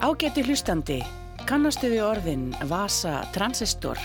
Ágæti 0.00 0.40
hlustandi, 0.48 0.94
kannastu 1.44 1.90
við 1.92 2.00
orðin 2.06 2.44
vasa, 2.70 3.18
transistor, 3.34 3.98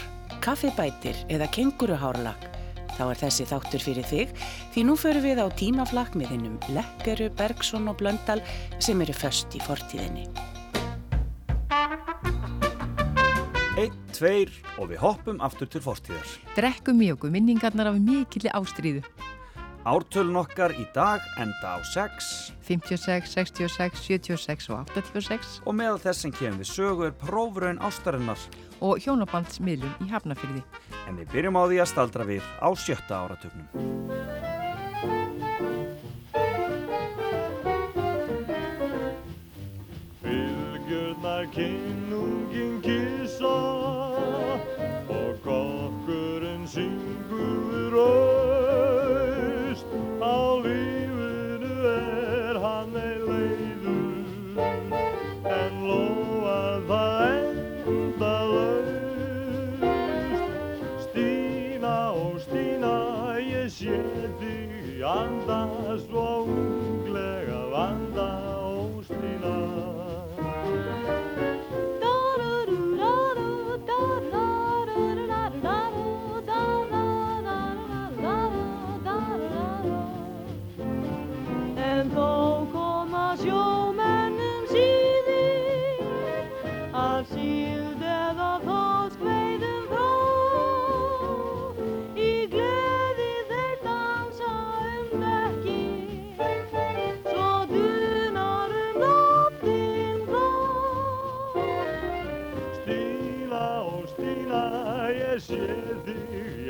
kaffibætir 0.44 1.16
eða 1.32 1.48
kenguruhárlag? 1.56 2.50
Þá 2.98 3.04
er 3.06 3.22
þessi 3.22 3.46
þáttur 3.48 3.86
fyrir 3.86 4.10
þig 4.10 4.34
því 4.74 4.84
nú 4.90 4.98
förum 5.00 5.24
við 5.24 5.40
á 5.40 5.48
tímaflakk 5.56 6.18
með 6.20 6.34
hinnum 6.34 6.58
Lekkeru, 6.76 7.30
Bergson 7.40 7.88
og 7.88 7.96
Blöndal 8.02 8.44
sem 8.76 9.00
eru 9.06 9.16
föst 9.16 9.56
í 9.56 9.62
fortíðinni. 9.64 10.28
Einn, 13.80 13.96
tveir 14.12 14.52
og 14.76 14.92
við 14.92 15.00
hoppum 15.00 15.40
aftur 15.48 15.72
til 15.72 15.84
fortíðar. 15.88 16.28
Drekkum 16.60 17.00
í 17.08 17.14
okkur 17.16 17.32
minningarnar 17.32 17.94
af 17.94 18.04
mikilli 18.04 18.52
ástríðu. 18.52 19.06
Ártölun 19.86 20.40
okkar 20.42 20.74
í 20.82 20.84
dag 20.96 21.22
enda 21.38 21.76
á 21.78 21.80
6 21.86 22.30
56, 22.66 23.28
66, 23.30 24.00
76 24.02 24.70
og 24.74 24.90
86 24.90 25.60
og 25.62 25.76
meðal 25.78 26.00
þess 26.02 26.26
sem 26.26 26.34
kemur 26.34 26.64
við 26.64 26.72
sögu 26.72 27.06
er 27.06 27.14
prófraun 27.20 27.78
ástarinnar 27.86 28.42
og 28.82 28.98
hjónabandsmiðlun 29.06 29.94
í 30.02 30.10
Hafnafyrði. 30.10 30.64
en 31.06 31.20
við 31.22 31.30
byrjum 31.36 31.60
á 31.62 31.64
því 31.70 31.78
að 31.84 31.92
staldra 31.94 32.26
við 32.26 32.42
á 32.58 32.70
sjötta 32.74 33.22
áratögnum. 33.22 33.68
Bylgjurnar 40.26 41.46
kinnungin 41.54 42.05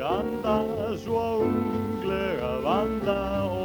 þig 0.05 0.11
anda 0.13 0.57
svo 1.01 1.23
unglega 1.45 2.51
vanda 2.61 3.19
og 3.49 3.64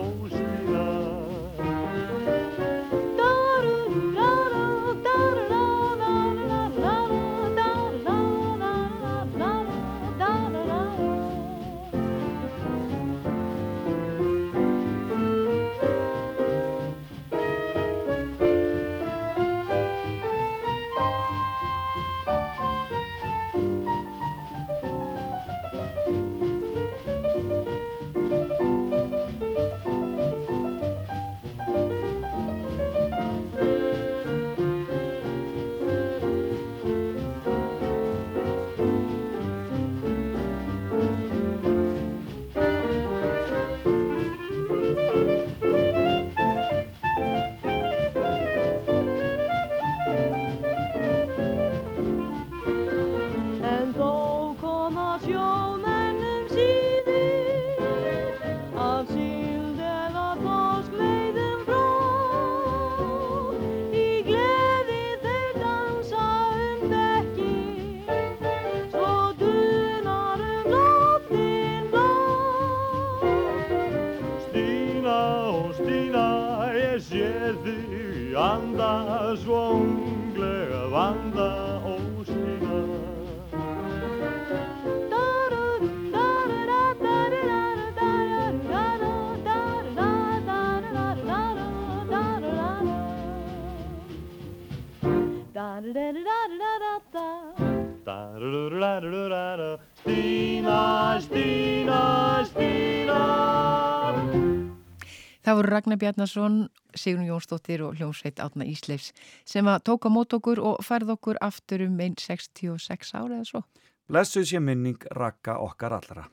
Ragnar 105.71 105.99
Bjarnason, 106.01 106.65
Sigrun 106.95 107.29
Jónsdóttir 107.29 107.85
og 107.87 107.97
hljómsveit 107.99 108.43
Átna 108.43 108.67
Ísleifs 108.67 109.13
sem 109.49 109.67
að 109.71 109.85
tóka 109.91 110.11
mót 110.13 110.35
okkur 110.37 110.61
og 110.61 110.83
færð 110.85 111.15
okkur 111.17 111.41
aftur 111.41 111.87
um 111.87 112.01
einn 112.01 112.19
66 112.19 113.15
ára 113.15 113.39
eða 113.39 113.47
svo. 113.49 113.63
Blessuð 114.11 114.49
sé 114.51 114.61
minning 114.61 114.99
rakka 115.15 115.59
okkar 115.63 115.95
allra. 116.01 116.27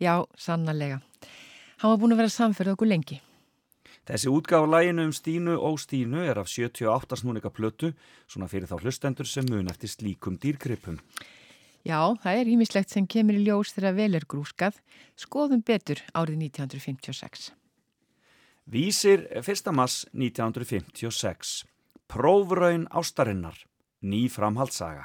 Já, 0.00 0.24
sannarlega. 0.36 1.02
Hann 1.82 1.92
var 1.92 2.00
búin 2.00 2.14
að 2.16 2.24
vera 2.24 2.32
samferð 2.32 2.74
okkur 2.74 2.90
lengi. 2.90 3.20
Þessi 4.04 4.28
útgáfa 4.28 4.68
læginu 4.68 5.06
um 5.08 5.12
Stínu 5.16 5.54
og 5.56 5.78
Stínu 5.80 6.20
er 6.24 6.38
af 6.40 6.48
78 6.52 7.20
snúnika 7.22 7.48
plötu, 7.48 7.94
svona 8.28 8.48
fyrir 8.48 8.68
þá 8.68 8.82
hlustendur 8.82 9.28
sem 9.28 9.46
mun 9.48 9.70
eftir 9.72 9.88
slíkum 9.88 10.36
dýrgripum. 10.40 10.98
Já, 11.84 12.16
það 12.20 12.38
er 12.40 12.52
ímislegt 12.52 12.92
sem 12.92 13.06
kemur 13.08 13.36
í 13.36 13.44
ljós 13.44 13.72
þegar 13.76 13.96
vel 13.98 14.14
er 14.16 14.24
grúskað. 14.28 14.80
Skoðum 15.20 15.60
betur 15.64 16.00
árið 16.16 16.40
1956. 16.48 17.52
Vísir 18.66 19.28
1. 19.30 19.72
mass 19.72 20.06
1956. 20.12 21.66
Prófraun 22.08 22.86
ástarinnar. 22.90 23.54
Ný 24.00 24.28
framhaldssaga. 24.28 25.04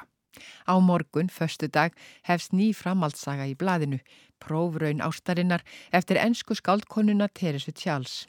Á 0.64 0.80
morgun, 0.80 1.28
förstu 1.28 1.68
dag, 1.68 1.92
hefst 2.22 2.52
ný 2.56 2.72
framhaldssaga 2.72 3.44
í 3.44 3.54
blaðinu, 3.54 4.00
prófraun 4.40 5.04
ástarinnar 5.04 5.60
eftir 5.92 6.16
ennsku 6.16 6.56
skáldkonuna 6.56 7.28
Teresu 7.28 7.72
Tjáls. 7.72 8.26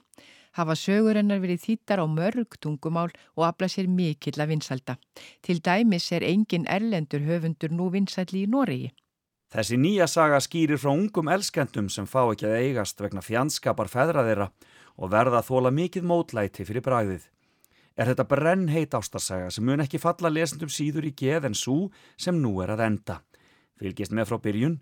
Hafa 0.52 0.76
sögur 0.76 1.16
hennar 1.16 1.40
verið 1.40 1.64
þýttar 1.64 2.04
á 2.04 2.06
mörg 2.12 2.60
tungumál 2.60 3.16
og 3.40 3.48
afla 3.48 3.72
sér 3.72 3.88
mikill 3.88 4.36
að 4.36 4.52
vinsælda. 4.52 4.98
Til 5.40 5.64
dæmis 5.64 6.12
er 6.12 6.28
engin 6.28 6.68
erlendur 6.68 7.24
höfundur 7.24 7.72
nú 7.72 7.88
vinsælli 7.88 8.44
í 8.44 8.52
Noregi. 8.52 8.92
Þessi 9.52 9.80
nýja 9.80 10.08
saga 10.08 10.44
skýrir 10.44 10.80
frá 10.80 10.92
ungum 10.92 11.32
elskendum 11.32 11.88
sem 11.88 12.04
fá 12.08 12.24
ekki 12.28 12.48
að 12.48 12.60
eigast 12.60 13.00
vegna 13.00 13.24
fjandskapar 13.24 13.88
feðra 13.92 14.28
þeirra 14.28 14.52
og 15.02 15.12
verða 15.12 15.42
að 15.42 15.50
þóla 15.50 15.72
mikið 15.74 16.06
mótlæti 16.06 16.68
fyrir 16.68 16.86
bragðið. 16.86 17.26
Er 17.98 18.12
þetta 18.12 18.28
brennheit 18.30 18.94
ástarsaga 18.96 19.50
sem 19.52 19.66
mun 19.66 19.84
ekki 19.84 20.00
falla 20.00 20.32
lesendum 20.32 20.72
síður 20.72 21.10
í 21.10 21.16
geð 21.18 21.50
en 21.50 21.58
svo 21.58 21.90
sem 22.16 22.38
nú 22.38 22.54
er 22.64 22.72
að 22.76 22.86
enda. 22.88 23.20
Fylgist 23.82 24.14
með 24.14 24.30
frá 24.30 24.40
byrjun, 24.46 24.78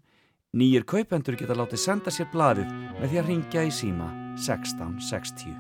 nýjir 0.54 0.86
kaupendur 0.86 1.40
geta 1.40 1.58
látið 1.58 1.86
senda 1.88 2.14
sér 2.14 2.30
blaðið 2.34 2.70
með 3.00 3.08
því 3.08 3.24
að 3.24 3.32
ringja 3.32 3.66
í 3.66 3.74
síma 3.74 4.12
1660. 4.36 5.56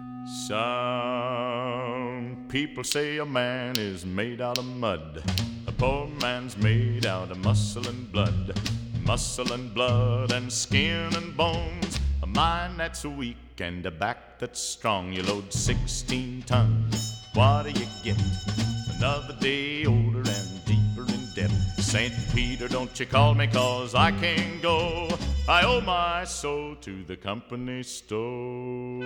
Sound 0.45 1.99
Some 2.19 2.45
people 2.47 2.83
say 2.83 3.17
a 3.17 3.25
man 3.25 3.77
is 3.77 4.05
made 4.05 4.41
out 4.41 4.57
of 4.57 4.65
mud. 4.65 5.23
A 5.67 5.71
poor 5.71 6.07
man's 6.21 6.57
made 6.57 7.05
out 7.05 7.31
of 7.31 7.37
muscle 7.37 7.87
and 7.87 8.11
blood. 8.11 8.59
Muscle 9.05 9.53
and 9.53 9.73
blood 9.73 10.31
and 10.31 10.51
skin 10.51 11.15
and 11.15 11.35
bones. 11.37 11.99
A 12.21 12.27
mind 12.27 12.79
that's 12.79 13.05
weak 13.05 13.37
and 13.61 13.85
a 13.85 13.91
back 13.91 14.39
that's 14.39 14.59
strong. 14.59 15.11
You 15.11 15.23
load 15.23 15.51
16 15.51 16.43
tons. 16.43 17.25
What 17.33 17.63
do 17.63 17.71
you 17.71 17.87
get? 18.03 18.17
Another 18.97 19.35
day 19.39 19.85
older 19.85 20.19
and 20.19 20.65
deeper 20.65 21.05
in 21.11 21.27
debt. 21.35 21.51
St. 21.77 22.13
Peter, 22.33 22.67
don't 22.67 22.99
you 22.99 23.05
call 23.05 23.33
me 23.33 23.47
cause 23.47 23.95
I 23.95 24.11
can't 24.11 24.61
go. 24.61 25.09
I 25.47 25.63
owe 25.63 25.81
my 25.81 26.25
soul 26.25 26.75
to 26.81 27.03
the 27.03 27.17
company 27.17 27.83
store. 27.83 29.03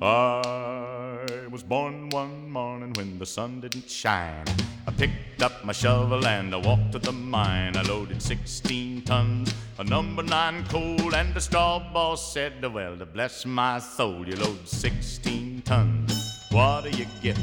Ah. 0.00 0.91
I 1.30 1.46
was 1.46 1.62
born 1.62 2.08
one 2.08 2.50
morning 2.50 2.92
when 2.94 3.16
the 3.16 3.26
sun 3.26 3.60
didn't 3.60 3.88
shine. 3.88 4.44
I 4.88 4.90
picked 4.90 5.40
up 5.40 5.64
my 5.64 5.72
shovel 5.72 6.26
and 6.26 6.52
I 6.52 6.56
walked 6.56 6.90
to 6.92 6.98
the 6.98 7.12
mine. 7.12 7.76
I 7.76 7.82
loaded 7.82 8.20
16 8.20 9.02
tons 9.02 9.54
of 9.78 9.88
number 9.88 10.24
nine 10.24 10.66
coal, 10.66 11.14
and 11.14 11.32
the 11.32 11.40
straw 11.40 11.78
boss 11.92 12.32
said, 12.32 12.64
Well, 12.64 12.96
to 12.96 13.06
bless 13.06 13.46
my 13.46 13.78
soul, 13.78 14.26
you 14.26 14.34
load 14.34 14.66
16 14.66 15.62
tons. 15.62 16.44
What 16.50 16.84
do 16.84 16.90
you 16.90 17.06
get? 17.22 17.38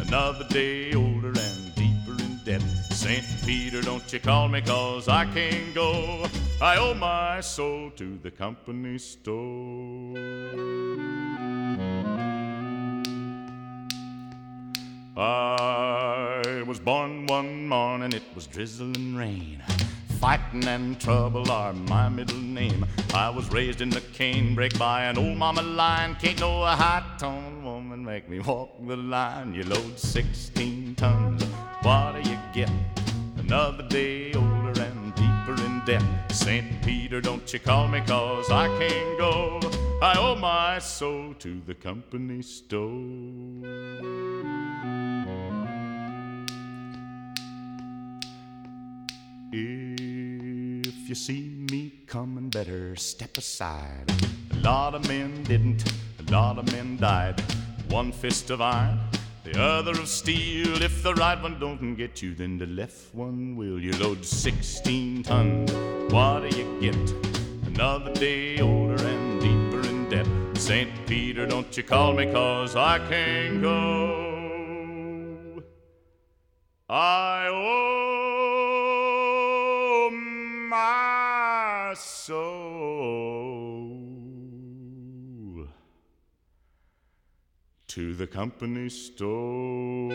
Another 0.00 0.44
day 0.48 0.92
older 0.94 1.28
and 1.28 1.74
deeper 1.76 2.20
in 2.20 2.40
debt. 2.44 2.62
St. 2.90 3.24
Peter, 3.46 3.80
don't 3.80 4.12
you 4.12 4.18
call 4.18 4.48
me 4.48 4.60
cause 4.60 5.06
I 5.06 5.26
can't 5.26 5.72
go. 5.72 6.26
I 6.60 6.78
owe 6.78 6.94
my 6.94 7.40
soul 7.42 7.90
to 7.90 8.18
the 8.18 8.32
company 8.32 8.98
store. 8.98 11.13
I 15.16 16.64
was 16.66 16.80
born 16.80 17.26
one 17.26 17.68
morning, 17.68 18.12
it 18.12 18.24
was 18.34 18.48
drizzling 18.48 19.14
rain. 19.14 19.62
Fighting 20.18 20.64
and 20.64 21.00
trouble 21.00 21.52
are 21.52 21.72
my 21.72 22.08
middle 22.08 22.36
name. 22.36 22.84
I 23.14 23.30
was 23.30 23.48
raised 23.52 23.80
in 23.80 23.90
the 23.90 24.00
canebrake 24.00 24.76
by 24.76 25.04
an 25.04 25.16
old 25.16 25.36
mama 25.36 25.62
lion. 25.62 26.16
Can't 26.16 26.40
no 26.40 26.64
high 26.64 27.04
tone 27.16 27.62
woman 27.62 28.04
make 28.04 28.28
me 28.28 28.40
walk 28.40 28.70
the 28.84 28.96
line. 28.96 29.54
You 29.54 29.62
load 29.62 30.00
16 30.00 30.96
tons, 30.96 31.44
what 31.82 32.20
do 32.20 32.28
you 32.28 32.38
get? 32.52 32.72
Another 33.36 33.84
day 33.84 34.32
older 34.32 34.82
and 34.82 35.14
deeper 35.14 35.54
in 35.64 35.80
debt. 35.86 36.02
St. 36.32 36.82
Peter, 36.82 37.20
don't 37.20 37.52
you 37.52 37.60
call 37.60 37.86
me 37.86 38.00
cause 38.00 38.50
I 38.50 38.66
can't 38.78 39.18
go. 39.18 39.60
I 40.02 40.18
owe 40.18 40.34
my 40.34 40.80
soul 40.80 41.34
to 41.34 41.60
the 41.66 41.74
company 41.74 42.42
store. 42.42 42.90
If 49.56 51.08
you 51.08 51.14
see 51.14 51.64
me 51.70 51.92
coming, 52.08 52.50
better 52.50 52.96
step 52.96 53.38
aside. 53.38 54.10
A 54.50 54.56
lot 54.56 54.96
of 54.96 55.06
men 55.06 55.44
didn't, 55.44 55.92
a 56.18 56.32
lot 56.32 56.58
of 56.58 56.72
men 56.72 56.96
died. 56.96 57.40
One 57.88 58.10
fist 58.10 58.50
of 58.50 58.60
iron, 58.60 58.98
the 59.44 59.56
other 59.60 59.92
of 59.92 60.08
steel. 60.08 60.82
If 60.82 61.04
the 61.04 61.14
right 61.14 61.40
one 61.40 61.60
don't 61.60 61.94
get 61.94 62.20
you, 62.20 62.34
then 62.34 62.58
the 62.58 62.66
left 62.66 63.14
one 63.14 63.54
will. 63.54 63.78
You 63.78 63.92
load 63.92 64.24
16 64.24 65.22
tons, 65.22 65.72
what 66.12 66.50
do 66.50 66.56
you 66.56 66.80
get? 66.80 66.96
Another 67.64 68.12
day 68.12 68.58
older 68.58 69.00
and 69.06 69.40
deeper 69.40 69.86
in 69.86 70.08
debt. 70.08 70.26
St. 70.58 70.90
Peter, 71.06 71.46
don't 71.46 71.76
you 71.76 71.84
call 71.84 72.12
me, 72.12 72.26
cause 72.32 72.74
I 72.74 72.98
can't 73.08 73.62
go. 73.62 75.62
I 76.88 77.46
owe 77.46 78.33
my 80.84 81.94
soul 81.96 82.44
to 87.86 88.14
the 88.20 88.26
company 88.26 88.90
store. 88.90 90.12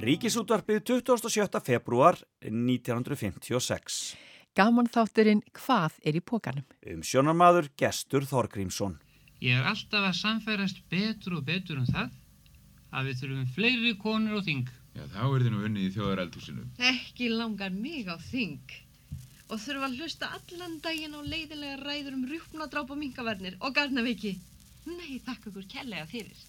Ríkisútvarpið 0.00 0.80
27. 0.88 1.60
februar 1.60 2.16
1956. 2.40 4.16
Gaman 4.56 4.88
þátturinn 4.90 5.42
Hvað 5.52 6.00
er 6.08 6.16
í 6.16 6.22
pókanum? 6.24 6.64
Um 6.88 7.04
sjónarmaður 7.04 7.68
Gestur 7.78 8.24
Þorgrímsson. 8.26 8.96
Ég 9.44 9.60
er 9.60 9.68
alltaf 9.68 10.08
að 10.08 10.16
samfærast 10.22 10.80
betur 10.92 11.36
og 11.38 11.44
betur 11.46 11.78
um 11.82 11.86
það 11.88 12.10
að 12.90 13.08
við 13.10 13.18
þurfum 13.22 13.48
fleiri 13.56 13.92
konur 14.02 14.38
og 14.40 14.46
þing. 14.46 14.68
Já, 14.96 15.02
þá 15.14 15.20
er 15.24 15.42
þið 15.44 15.50
nú 15.54 15.60
unnið 15.68 15.84
í 15.86 15.90
þjóðareldhúsinu. 15.96 16.64
Ekki 16.90 17.28
langar 17.32 17.74
mig 17.74 18.08
á 18.10 18.16
þing 18.30 18.76
og 19.50 19.58
þurfa 19.62 19.86
að 19.88 19.96
hlusta 20.00 20.28
allan 20.36 20.76
daginn 20.84 21.14
á 21.14 21.20
leiðilega 21.26 21.78
ræður 21.82 22.16
um 22.18 22.24
rjúpnadráp 22.30 22.90
og 22.94 22.98
minkavarnir 23.00 23.56
og 23.60 23.74
garnaveiki. 23.78 24.32
Nei, 24.90 25.20
þakka 25.26 25.50
ykkur 25.50 25.66
kærlega 25.70 26.06
fyrir. 26.10 26.42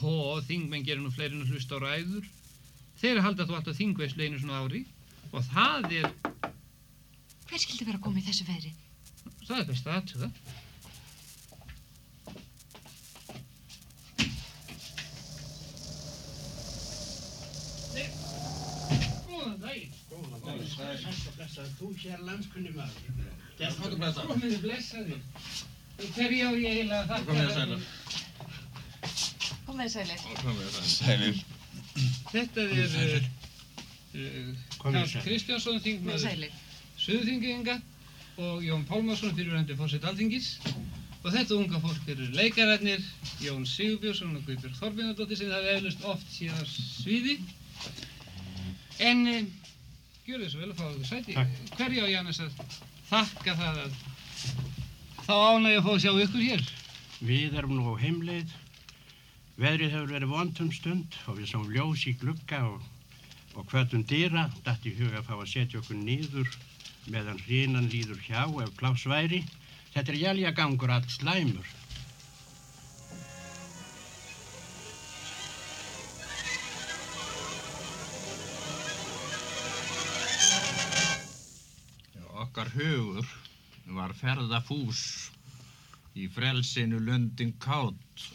Hó, 0.00 0.40
þingmenn 0.48 0.84
gerir 0.86 1.02
nú 1.04 1.12
fleiri 1.14 1.36
en 1.38 1.44
að 1.46 1.54
hlusta 1.54 1.78
á 1.80 1.84
ræður. 1.84 2.26
Þeir 3.00 3.20
halda 3.24 3.46
þú 3.48 3.56
alltaf 3.58 3.78
þingveislu 3.78 4.24
einu 4.28 4.40
svona 4.40 4.60
ári 4.64 4.84
og 5.32 5.44
það 5.50 5.88
er, 6.00 6.10
Hver 7.48 7.60
skildi 7.60 7.84
vera 7.86 7.98
að 8.00 8.04
koma 8.06 8.20
í 8.22 8.24
þessu 8.26 8.46
veðri? 8.48 8.72
það 9.44 9.58
er 9.60 9.66
best 9.68 9.88
að 9.88 9.96
aðtuga. 9.98 10.28
Góðan 19.28 19.58
daginn. 19.60 19.92
Góðan 20.74 20.90
daginn. 20.90 21.14
Sætt 21.14 21.28
og 21.30 21.34
blessaður, 21.38 21.72
þú 21.78 21.88
hér 22.02 22.18
landskunni 22.28 22.72
maður. 22.74 23.00
Gæst 23.58 23.78
blessaður. 23.84 24.30
Komiði 24.32 24.58
blessaður. 24.64 25.20
Hverju 26.14 26.42
á 26.42 26.52
ég 26.58 26.70
eiginlega 26.74 27.00
að 27.00 27.08
þakka 27.12 27.30
Komið 27.34 27.46
þið 27.46 27.54
sælir. 27.54 27.80
Komið 29.66 29.88
sælir. 29.94 30.18
Komið 30.42 30.66
þið 30.74 30.88
sælir. 30.90 31.36
Þetta 32.32 32.60
er 32.82 33.28
uh, 34.14 34.50
Karl 34.82 35.00
Kristjánsson 35.24 35.78
Komið 35.78 35.86
þingmaður 35.86 36.22
sælir. 36.24 36.60
Suðþinginga 37.04 37.80
og 38.44 38.62
Jón 38.66 38.84
Pálmarsson 38.88 39.34
fyrirvændi 39.34 39.76
fórsett 39.78 40.06
alþingis 40.08 40.56
og 41.24 41.32
þetta 41.32 41.56
unga 41.56 41.80
fólk 41.82 42.08
eru 42.12 42.26
leikararnir 42.34 43.02
Jón 43.42 43.66
Sigurbjörnsson 43.68 44.34
og 44.38 44.46
Guðbjörg 44.48 44.78
Þorbjörnadóttir 44.80 45.38
sem 45.40 45.52
það 45.52 45.68
hefur 45.68 45.76
eflust 45.78 46.08
oft 46.12 46.32
síðan 46.34 46.66
sviði 46.70 47.36
en 49.10 49.26
uh, 49.30 49.40
gjör 50.24 50.46
svo 50.48 50.60
vel 50.62 50.70
að 50.72 50.78
fá 50.78 50.86
ykkur 50.90 51.08
sæti 51.10 51.34
hverju 51.76 52.06
á 52.06 52.08
Jannes 52.08 52.40
að 52.40 52.62
þakka 53.10 53.56
það 53.58 53.82
að 53.84 53.98
þá 55.24 55.34
ánægja 55.34 55.78
að 55.80 55.84
fá 55.84 55.92
að 55.94 56.02
sjá 56.04 56.12
ykkur 56.24 56.48
hér 56.48 56.64
Við 57.24 57.54
erum 57.56 57.76
nú 57.78 57.92
á 57.94 58.02
heimleið. 58.02 58.50
Veðrið 59.56 59.92
hefur 59.94 60.10
verið 60.10 60.32
vondum 60.34 60.70
stund 60.74 61.14
og 61.30 61.38
við 61.38 61.46
sáum 61.52 61.70
ljós 61.72 62.02
í 62.10 62.12
glugga 62.20 62.58
og, 62.66 62.82
og 63.54 63.68
hvötum 63.70 64.02
dýra 64.10 64.48
datt 64.66 64.84
í 64.84 64.92
huga 64.98 65.22
að 65.22 65.28
fá 65.30 65.34
að 65.38 65.52
setja 65.52 65.80
okkur 65.80 66.00
nýður 66.02 66.50
meðan 67.14 67.40
hrínan 67.46 67.88
líður 67.92 68.20
hjá 68.26 68.42
ef 68.64 68.74
pláss 68.76 69.06
væri. 69.08 69.40
Þetta 69.94 70.12
er 70.12 70.20
jæljagangur 70.24 70.92
allt 70.92 71.14
slæmur. 71.14 71.70
Okkar 82.54 82.70
hugur 82.70 83.26
var 83.96 84.12
ferðafús 84.14 84.98
í 86.14 86.28
frelsinu 86.30 87.00
lundin 87.02 87.50
kátt. 87.58 88.30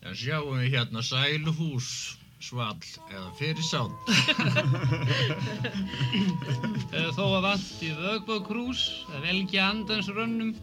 Já, 0.00 0.16
sjáum 0.16 0.56
við 0.56 0.72
hérna 0.72 1.04
sæluhús, 1.04 2.16
svall 2.40 2.80
eða 3.10 3.28
fyrirsátt. 3.36 3.92
Þó 7.18 7.26
að 7.26 7.44
vant 7.50 7.84
í 7.84 7.92
vögbókrús 8.00 9.04
að 9.12 9.28
velja 9.28 9.68
andans 9.68 10.08
rönnum 10.16 10.56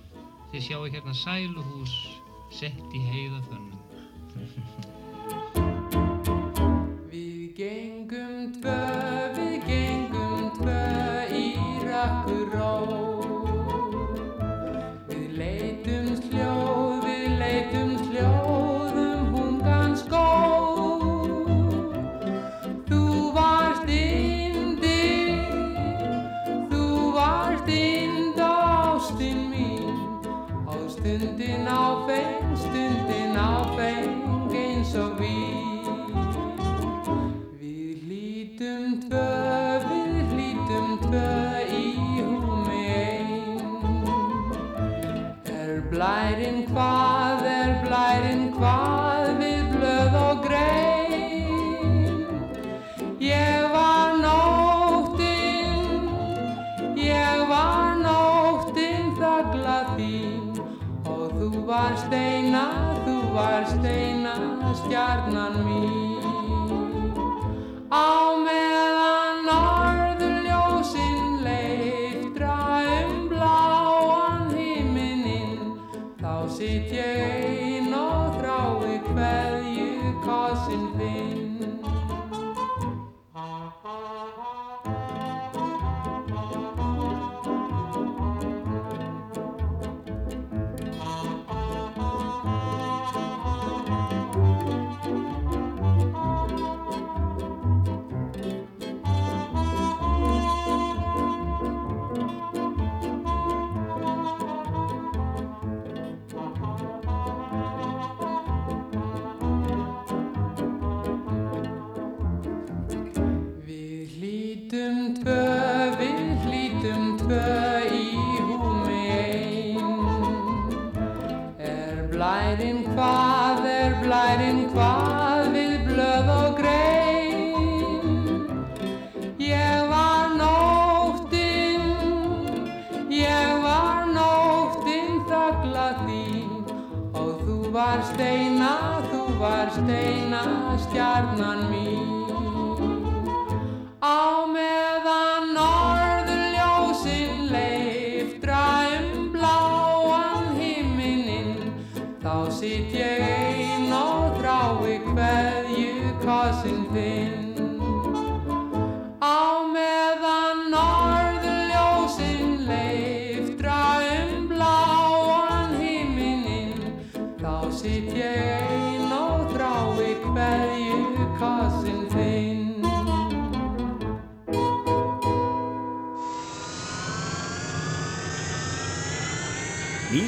þið 0.49 0.61
sjáu 0.71 0.83
hérna 0.87 1.13
sæluhús 1.21 1.93
sett 2.57 2.89
í 2.97 3.05
heiðafönnum. 3.05 3.77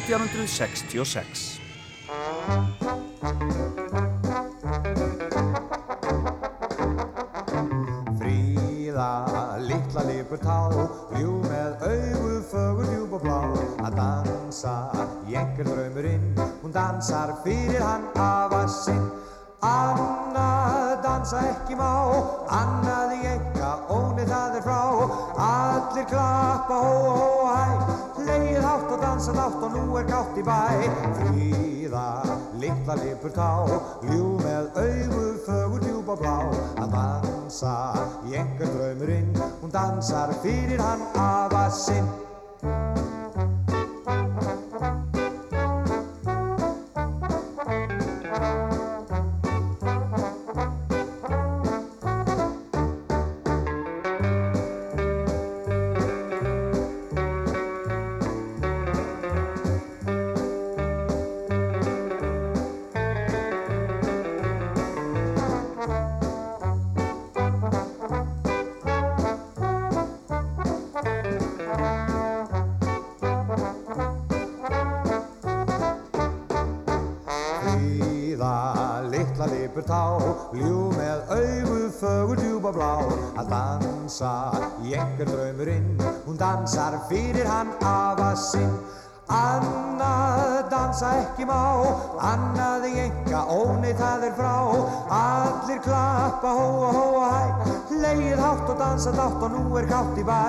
1766 0.08 1.55
dansa 37.56 37.96
í 38.28 38.36
einhver 38.36 38.68
draumurinn. 38.68 39.32
Hún 39.62 39.72
dansar 39.72 40.34
fyrir 40.44 40.80
hann 40.80 41.02
afa 41.16 41.70
sinn. 41.72 42.08
hóa, 96.56 96.92
hóa, 96.98 97.30
hæ 97.32 98.02
Leið 98.04 98.42
hátt 98.42 98.70
og 98.72 98.78
dansað 98.80 99.22
átt 99.26 99.46
og 99.48 99.56
nú 99.56 99.80
er 99.80 99.88
gátt 99.92 100.20
í 100.20 100.26
bæ 100.28 100.42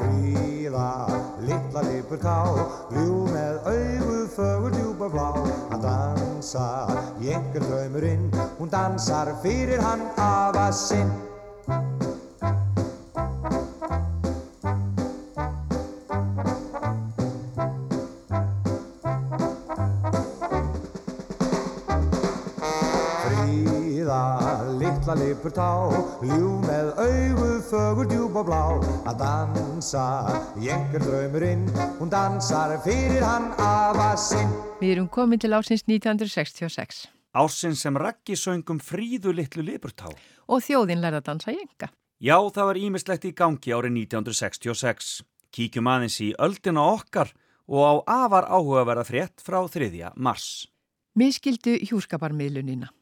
Fríða, 0.00 0.88
litla 1.48 1.84
lipur 1.88 2.20
ká 2.22 2.38
Gljú 2.90 3.22
með 3.32 3.70
auðu, 3.72 4.18
fögur, 4.36 4.74
djúpa 4.76 5.12
blá 5.14 5.28
Hann 5.70 5.86
dansa, 5.86 6.66
ég 7.24 7.54
er 7.54 7.70
draumurinn 7.70 8.28
Hún 8.58 8.72
dansar 8.72 9.32
fyrir 9.44 9.82
hann 9.84 10.04
af 10.16 10.60
að 10.66 10.76
sinn 10.82 11.16
tá 25.56 25.68
Jú 26.26 26.50
með 26.64 26.90
auðu 27.00 27.50
fögur 27.64 28.08
djúb 28.10 28.36
og 28.36 28.48
blá 28.48 28.60
um 28.76 29.08
Að 29.08 29.22
dansa, 29.22 30.04
ég 30.60 30.96
er 30.96 31.04
draumurinn 31.04 31.64
Hún 31.98 32.12
dansar 32.12 32.76
fyrir 32.84 33.24
hann 33.24 33.52
aða 33.62 34.12
sinn 34.20 34.52
Við 34.82 34.96
erum 34.96 35.08
komið 35.12 35.46
til 35.46 35.54
ásins 35.56 35.86
1966 35.88 37.06
Ásins 37.36 37.82
sem 37.84 37.96
raggi 38.00 38.36
söngum 38.36 38.80
fríðu 38.80 39.32
litlu 39.36 39.64
liburtá 39.64 40.10
Og 40.46 40.60
þjóðinn 40.64 41.00
lærða 41.04 41.22
að 41.24 41.30
dansa 41.32 41.56
jenga 41.56 41.90
Já, 42.20 42.36
það 42.36 42.68
var 42.70 42.78
ímislegt 42.80 43.26
í 43.28 43.34
gangi 43.36 43.72
árið 43.72 43.98
1966 44.06 45.16
Kíkjum 45.56 45.88
aðeins 45.88 46.20
í 46.20 46.30
öldina 46.42 46.84
okkar 46.92 47.32
og 47.66 47.82
á 47.82 48.24
afar 48.26 48.46
áhugaverða 48.46 49.04
frétt 49.06 49.42
frá 49.42 49.58
3. 49.66 50.12
mars. 50.14 50.68
Miskildu 51.18 51.74
hjúskaparmiðlunina. 51.88 52.92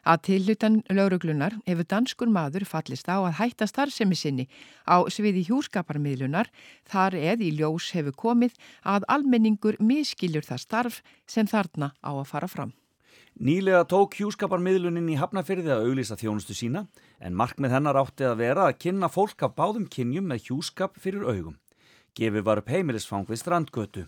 Að 0.00 0.22
tilhutan 0.30 0.80
lauruglunar 0.88 1.58
hefur 1.66 1.84
danskur 1.84 2.30
maður 2.32 2.64
fallist 2.64 3.08
á 3.12 3.20
að 3.20 3.36
hætta 3.36 3.66
starfsemi 3.68 4.16
sinni 4.16 4.46
á 4.88 5.04
sviði 5.12 5.44
hjúskaparmiðlunar 5.50 6.48
þar 6.88 7.16
eð 7.20 7.44
í 7.44 7.50
ljós 7.58 7.90
hefur 7.92 8.16
komið 8.16 8.56
að 8.80 9.04
almenningur 9.12 9.76
miskiljur 9.76 10.46
það 10.46 10.62
starf 10.64 11.02
sem 11.28 11.46
þarna 11.46 11.92
á 12.00 12.10
að 12.16 12.28
fara 12.32 12.48
fram. 12.48 12.72
Nýlega 13.40 13.84
tók 13.88 14.16
hjúskaparmiðlunin 14.16 15.12
í 15.12 15.18
Hafnafyrði 15.20 15.70
að 15.74 15.86
auglýsa 15.88 16.16
þjónustu 16.16 16.56
sína 16.56 16.86
en 17.20 17.36
markmið 17.36 17.76
hennar 17.76 17.98
átti 18.00 18.24
að 18.24 18.40
vera 18.40 18.66
að 18.68 18.78
kynna 18.84 19.08
fólk 19.12 19.44
af 19.44 19.54
báðum 19.56 19.86
kynjum 19.88 20.26
með 20.32 20.48
hjúskap 20.48 20.96
fyrir 21.00 21.28
augum. 21.28 21.58
Gefið 22.16 22.44
var 22.48 22.60
upp 22.60 22.72
heimilisfang 22.72 23.28
við 23.28 23.40
strandgötu. 23.40 24.06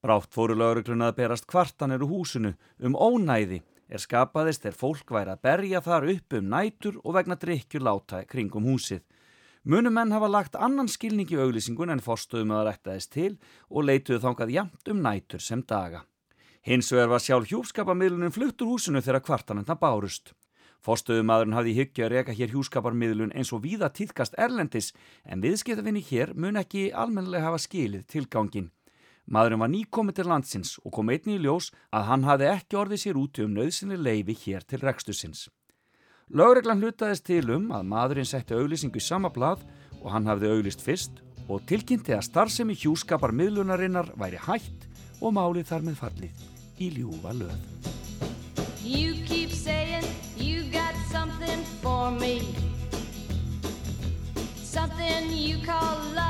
Brátt 0.00 0.32
fóru 0.32 0.56
laurugluna 0.56 1.10
að 1.12 1.18
berast 1.20 1.46
kvartanir 1.48 2.02
úr 2.04 2.10
húsinu 2.10 2.54
um 2.80 2.96
ónæði 2.96 3.60
er 3.90 4.02
skapaðist 4.02 4.66
er 4.70 4.76
fólk 4.76 5.10
væri 5.10 5.34
að 5.34 5.42
berja 5.44 5.80
þar 5.82 6.06
upp 6.14 6.36
um 6.38 6.50
nætur 6.52 7.00
og 7.02 7.16
vegna 7.18 7.36
drikkjur 7.36 7.82
láta 7.82 8.22
kringum 8.30 8.68
húsið. 8.70 9.02
Munumenn 9.64 10.14
hafa 10.14 10.28
lagt 10.30 10.56
annan 10.56 10.88
skilning 10.88 11.28
í 11.28 11.36
auglýsingun 11.36 11.92
en 11.92 12.00
fórstöðum 12.00 12.54
að 12.56 12.70
rættaðist 12.70 13.12
til 13.12 13.32
og 13.68 13.84
leituðu 13.84 14.22
þangað 14.22 14.54
jamt 14.54 14.88
um 14.88 15.02
nætur 15.04 15.42
sem 15.44 15.60
daga. 15.66 16.06
Hins 16.64 16.88
vegar 16.92 17.10
var 17.12 17.24
sjálf 17.24 17.50
hjúskapamiðlunin 17.50 18.32
fluttur 18.32 18.70
húsinu 18.70 19.02
þegar 19.04 19.26
kvartanenda 19.26 19.76
bárust. 19.76 20.32
Fórstöðumadurinn 20.80 21.58
hafði 21.58 21.76
hyggja 21.76 22.06
að 22.06 22.12
reyka 22.14 22.34
hér 22.36 22.52
hjúskaparmiðlun 22.54 23.34
eins 23.36 23.52
og 23.52 23.66
víða 23.66 23.90
týðkast 23.92 24.38
erlendis 24.40 24.94
en 25.28 25.42
viðskiptafinni 25.44 26.00
hér 26.08 26.32
mun 26.32 26.56
ekki 26.56 26.88
almennilega 26.96 27.50
hafa 27.50 27.60
skilið 27.60 28.06
tilgangin. 28.08 28.70
Maðurinn 29.30 29.62
var 29.62 29.70
nýkomið 29.70 30.16
til 30.18 30.26
landsins 30.26 30.72
og 30.82 30.90
kom 30.96 31.10
einnig 31.12 31.38
í 31.38 31.42
ljós 31.44 31.70
að 31.94 32.06
hann 32.08 32.24
hafði 32.26 32.48
ekki 32.50 32.78
orðið 32.80 33.02
sér 33.04 33.18
úti 33.20 33.44
um 33.46 33.52
nöðsynli 33.54 33.98
leifi 33.98 34.34
hér 34.44 34.66
til 34.66 34.80
rekstusins. 34.82 35.46
Lögreglan 36.34 36.82
hlutaðist 36.82 37.24
til 37.26 37.44
um 37.54 37.70
að 37.74 37.86
maðurinn 37.90 38.26
setti 38.26 38.58
auglýsingu 38.58 38.98
í 38.98 39.06
sama 39.06 39.30
blað 39.30 39.62
og 40.00 40.10
hann 40.14 40.26
hafði 40.30 40.50
auglýst 40.50 40.82
fyrst 40.82 41.22
og 41.46 41.62
tilkynnti 41.70 42.14
að 42.14 42.26
starfsemi 42.26 42.74
hjúskapar 42.78 43.34
miðlunarinnar 43.34 44.12
væri 44.18 44.38
hætt 44.48 44.86
og 45.20 45.34
málið 45.38 45.70
þar 45.70 45.86
með 45.86 46.00
fallið 46.02 46.44
í 46.78 46.90
ljúfa 46.98 47.34
löð. 47.34 47.90
You 48.82 49.14
keep 49.26 49.50
saying 49.50 50.06
you 50.38 50.64
got 50.74 50.94
something 51.10 51.62
for 51.82 52.10
me. 52.10 52.42
Something 54.62 55.30
you 55.34 55.58
call 55.66 55.98
love, 56.14 56.29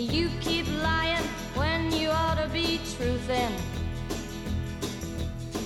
You 0.00 0.30
keep 0.40 0.66
lying 0.82 1.22
when 1.54 1.92
you 1.92 2.08
ought 2.08 2.36
to 2.36 2.48
be 2.48 2.80
truthin'. 2.96 3.52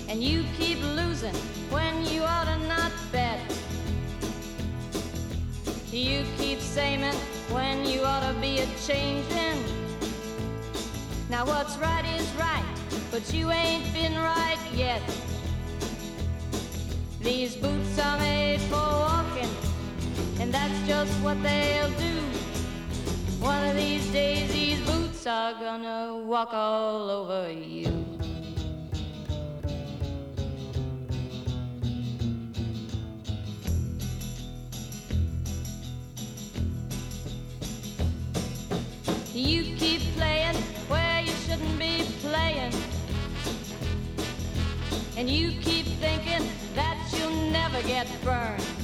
And 0.09 0.21
you 0.21 0.45
keep 0.59 0.83
losing 0.83 1.35
when 1.71 2.05
you 2.05 2.23
ought 2.23 2.47
to 2.47 2.59
not 2.67 2.91
bet. 3.13 3.39
You 5.93 6.25
keep 6.37 6.59
saying 6.59 7.15
when 7.51 7.87
you 7.87 8.01
ought 8.03 8.29
to 8.29 8.35
be 8.41 8.59
a 8.59 8.67
changin'. 8.85 9.63
Now 11.31 11.47
what's 11.47 11.77
right 11.77 12.05
is 12.17 12.29
right, 12.33 12.65
but 13.13 13.33
you 13.33 13.53
ain't 13.53 13.95
been 13.95 14.17
right 14.17 14.59
yet. 14.75 15.01
These 17.21 17.55
boots 17.55 17.99
are 18.01 18.19
made 18.19 18.61
for 18.63 18.75
walking, 18.75 19.51
and 20.41 20.53
that's 20.53 20.89
just 20.89 21.13
what 21.23 21.41
they'll 21.41 21.91
do. 21.91 22.44
One 23.45 23.63
of 23.69 23.77
these 23.77 24.11
days, 24.11 24.51
these 24.55 24.81
boots 24.87 25.27
are 25.27 25.53
gonna 25.53 26.17
walk 26.17 26.55
all 26.55 27.11
over 27.11 27.53
you. 27.53 27.93
You 39.35 39.77
keep 39.77 40.01
playing 40.17 40.57
where 40.89 41.21
you 41.21 41.33
shouldn't 41.45 41.79
be 41.79 42.07
playing. 42.23 42.73
And 45.19 45.29
you 45.29 45.51
keep 45.61 45.85
thinking 46.01 46.49
that 46.75 46.97
you'll 47.13 47.51
never 47.51 47.83
get 47.83 48.09
burned. 48.25 48.84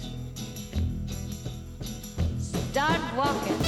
Start 2.71 3.03
walking. 3.19 3.59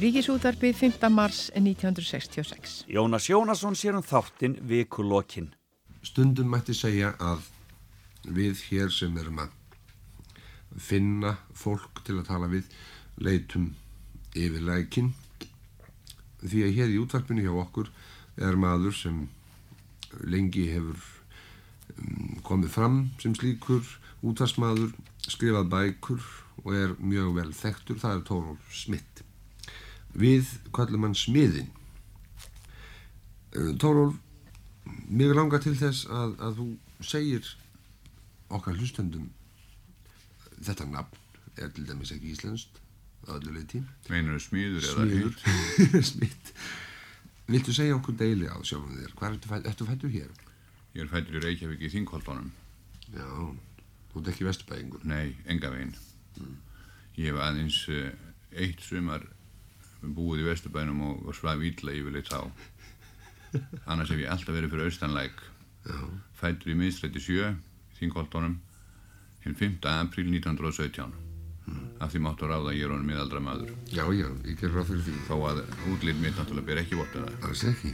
Ríkisútarpið 0.00 0.72
5. 0.72 1.10
mars 1.12 1.50
1966. 1.52 2.88
Jónas 2.88 3.28
Jónasson 3.28 3.76
sér 3.76 4.00
um 4.00 4.06
þáttinn 4.06 4.56
vikulokkin. 4.64 5.52
Stundum 6.00 6.48
mætti 6.48 6.72
segja 6.72 7.12
að 7.20 7.44
við 8.24 8.64
hér 8.70 8.88
sem 8.88 9.20
erum 9.20 9.44
að 9.44 9.52
finna 10.80 11.36
fólk 11.52 12.06
til 12.08 12.22
að 12.22 12.28
tala 12.32 12.48
við 12.48 12.72
leitum 13.20 13.74
yfir 14.32 14.64
lækin 14.64 15.12
því 16.40 16.70
að 16.70 16.78
hér 16.80 16.94
í 16.94 17.02
útvarpinu 17.04 17.44
hjá 17.44 17.52
okkur 17.66 17.92
er 18.40 18.56
maður 18.56 18.96
sem 18.96 19.26
lengi 20.24 20.66
hefur 20.72 20.98
um, 21.96 22.38
komið 22.46 22.74
fram 22.74 23.00
sem 23.22 23.34
slíkur 23.38 23.84
útvarsmaður, 24.26 24.92
skrifað 25.28 25.70
bækur 25.72 26.28
og 26.64 26.74
er 26.74 26.94
mjög 26.98 27.34
vel 27.36 27.50
þekktur, 27.54 28.00
það 28.02 28.16
er 28.16 28.24
Tórólf 28.26 28.74
Smitt. 28.74 29.22
Við 30.18 30.50
kallum 30.74 31.06
hann 31.06 31.14
Smiðin. 31.18 31.70
Tórólf, 33.78 34.18
mér 35.08 35.36
langar 35.38 35.62
til 35.62 35.76
þess 35.78 36.08
að, 36.10 36.34
að 36.42 36.58
þú 36.58 36.68
segir 37.06 37.52
okkar 38.52 38.76
hlustendum 38.78 39.28
þetta 40.64 40.88
nafn 40.90 41.24
er 41.58 41.70
til 41.74 41.86
dæmis 41.86 42.12
ekki 42.14 42.32
íslenskt 42.34 42.78
að 43.28 43.40
öllu 43.40 43.56
leiti. 43.58 43.80
Meinar 44.10 44.38
þau 44.38 44.44
smíður 44.46 44.84
eða 44.84 45.06
Smiður, 45.06 46.04
smitt. 46.12 46.52
Viltu 47.48 47.72
segja 47.72 47.96
okkur 47.96 48.16
deili 48.20 48.48
á 48.50 48.56
sjálfum 48.60 48.92
þér? 48.98 49.12
Hvað 49.16 49.34
ertu, 49.36 49.48
fæ- 49.48 49.66
ertu 49.70 49.86
fættur 49.88 50.12
hér? 50.12 50.30
Ég 50.94 51.02
er 51.04 51.10
fættur 51.12 51.38
í 51.38 51.42
Reykjavík 51.44 51.84
í 51.86 51.90
Þingholtunum. 51.94 52.50
Já, 53.14 53.28
þú 54.12 54.20
ert 54.20 54.30
ekki 54.34 54.46
vesturbæðingur. 54.48 55.04
Nei, 55.08 55.34
enga 55.48 55.70
veginn. 55.72 55.94
Ég 57.18 57.30
hef 57.32 57.40
aðeins 57.42 57.78
uh, 57.88 58.10
eitt 58.52 58.82
sumar 58.84 59.24
búið 60.02 60.44
í 60.44 60.48
Vesturbænum 60.50 61.00
og, 61.08 61.22
og 61.28 61.34
svaf 61.38 61.62
ítla 61.66 61.94
yfirleitt 61.96 62.28
þá. 62.30 62.44
Annars 63.88 64.12
hef 64.12 64.20
ég 64.20 64.28
alltaf 64.30 64.54
verið 64.54 64.74
fyrir 64.74 64.90
austanlæk. 64.90 65.40
Fættur 66.38 66.74
í 66.74 66.76
miðstrætti 66.78 67.22
sjö, 67.24 67.54
í 67.56 67.96
Þingholtunum, 68.02 68.58
hinn 69.46 69.56
5. 69.56 69.80
apríl 69.88 70.28
1917 70.28 71.08
mm. 71.68 71.88
af 72.04 72.12
því 72.12 72.22
máttu 72.24 72.48
ráða 72.48 72.72
að 72.72 72.78
ég 72.78 72.86
er 72.86 72.94
honum 72.94 73.10
miðaldra 73.12 73.42
maður. 73.44 73.72
Já, 73.92 74.04
já, 74.16 74.28
ég 74.48 74.60
ger 74.60 74.74
ráð 74.74 74.92
fyrir 74.92 75.04
því. 75.08 75.16
Þá 75.28 75.34
að 75.50 75.62
útlýtt 75.94 76.22
mitt 76.22 76.38
náttúrulega 76.38 76.68
ber 76.70 76.82
ekki 76.84 76.98
vortuna 76.98 77.28
um 77.28 77.48
alls 77.48 77.64
ekki. 77.68 77.92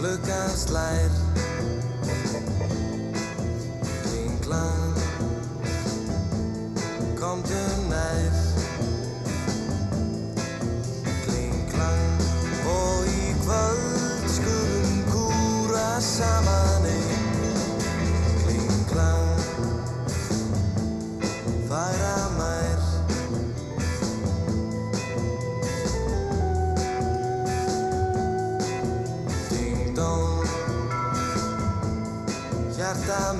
Klukkan 0.00 0.58
slær. 0.66 1.23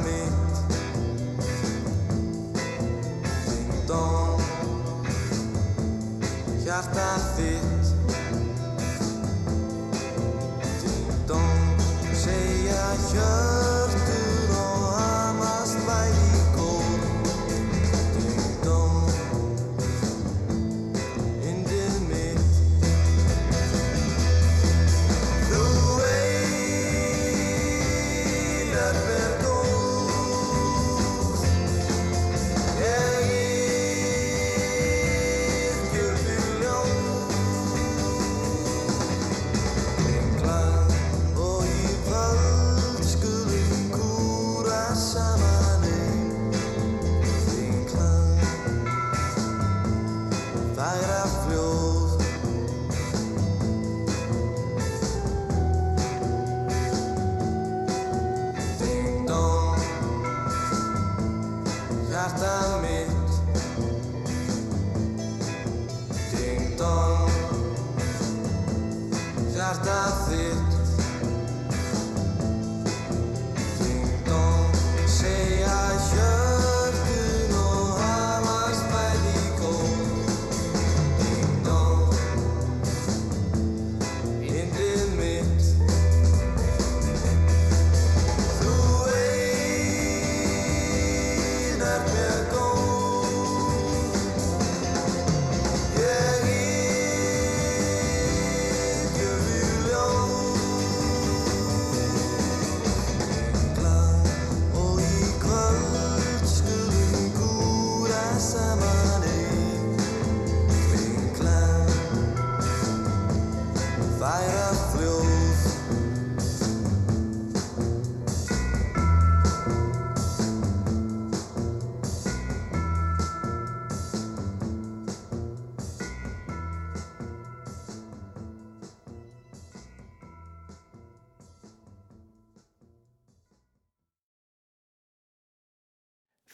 me. 0.02 0.33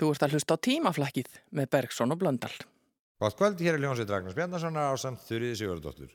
Þú 0.00 0.14
ert 0.14 0.22
að 0.24 0.32
hlusta 0.32 0.56
á 0.56 0.64
tímaflækið 0.64 1.34
með 1.52 1.66
Bergson 1.74 2.14
og 2.14 2.18
Blöndal. 2.22 2.54
Gótt 3.20 3.34
kvöld, 3.36 3.58
hér 3.60 3.76
er 3.76 3.82
Ljónsveit 3.82 4.08
Ragnars 4.08 4.36
Bjarnasonar 4.38 4.94
á 4.94 4.96
samt 4.96 5.20
Þurriði 5.26 5.58
Sigurdóttur. 5.60 6.14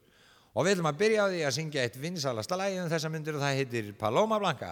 Og 0.58 0.66
við 0.66 0.74
ætlum 0.74 0.90
að 0.90 1.02
byrja 1.04 1.22
á 1.22 1.30
því 1.30 1.42
að 1.46 1.54
syngja 1.60 1.84
eitt 1.86 2.00
vinsalasta 2.02 2.58
lægin 2.58 2.82
um 2.82 2.90
þessa 2.90 3.12
myndir 3.14 3.38
og 3.38 3.44
það 3.46 3.60
heitir 3.60 3.92
Paloma 4.00 4.40
Blanca. 4.42 4.72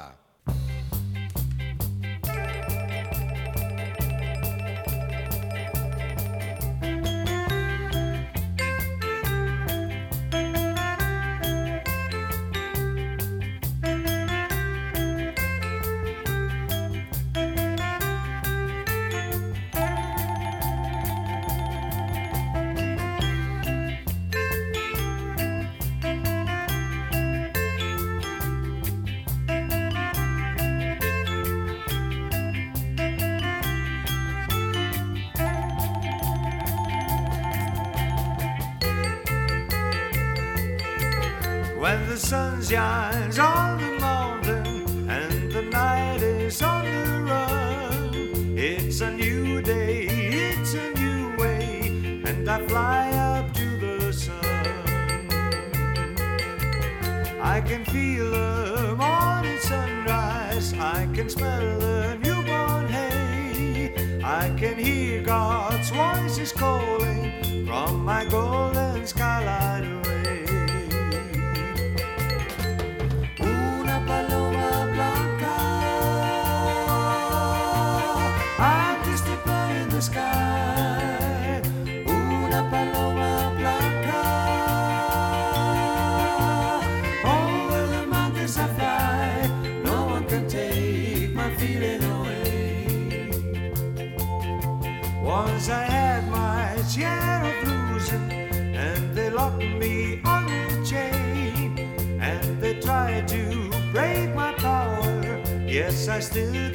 I 106.14 106.20
still 106.20 106.73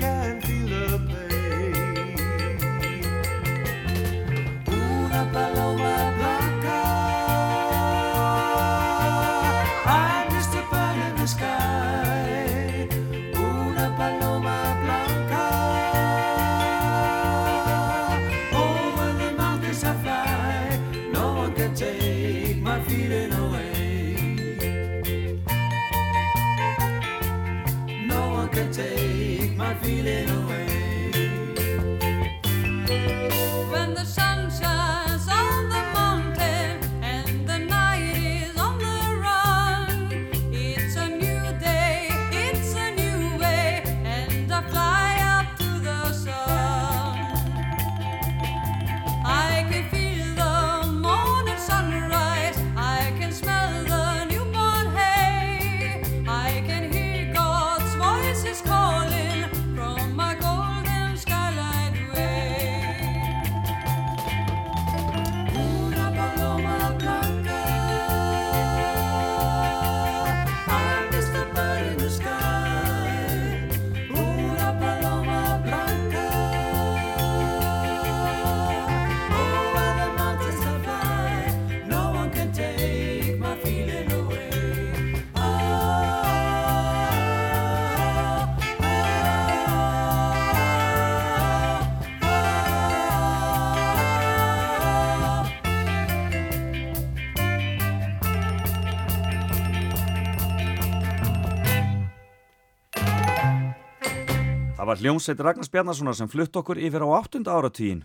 Það 104.88 104.94
var 104.94 105.00
hljómsveit 105.04 105.40
Ragnars 105.44 105.68
Bjarnarssonar 105.68 106.14
sem 106.16 106.28
flutt 106.32 106.54
okkur 106.56 106.78
yfir 106.80 107.04
á 107.04 107.08
8. 107.12 107.42
áratíðin. 107.44 108.00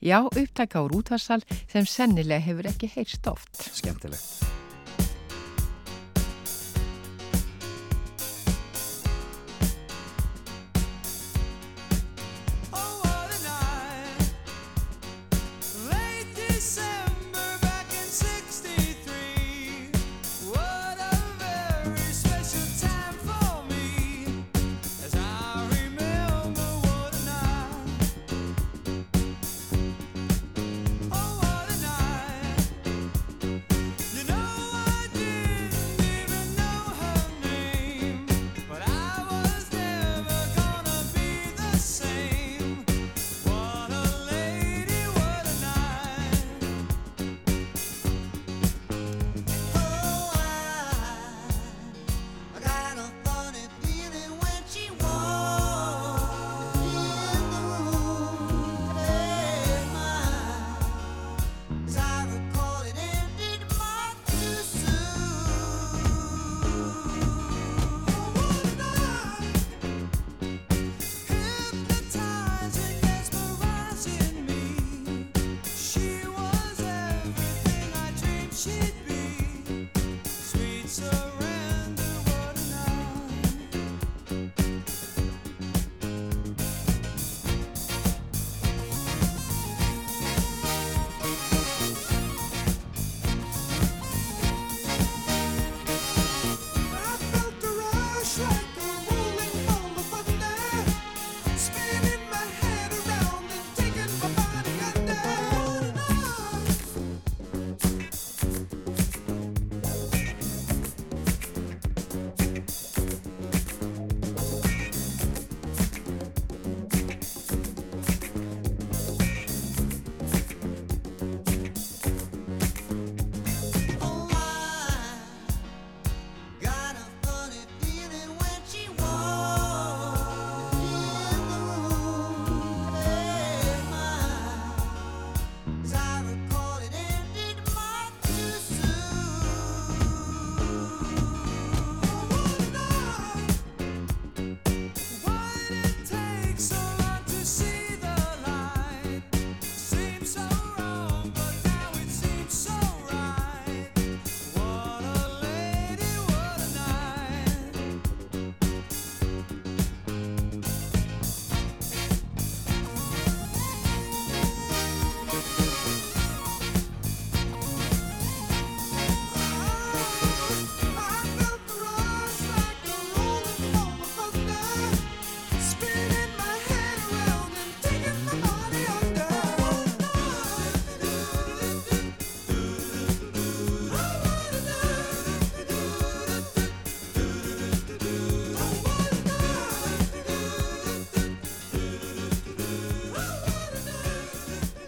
Já, 0.00 0.24
upptækka 0.24 0.80
á 0.80 0.88
rútvarsal 0.88 1.44
sem 1.68 1.84
sennilega 1.84 2.40
hefur 2.40 2.72
ekki 2.72 2.88
heyrst 2.94 3.28
oft. 3.28 3.52
Skemmtilegt. 3.76 4.51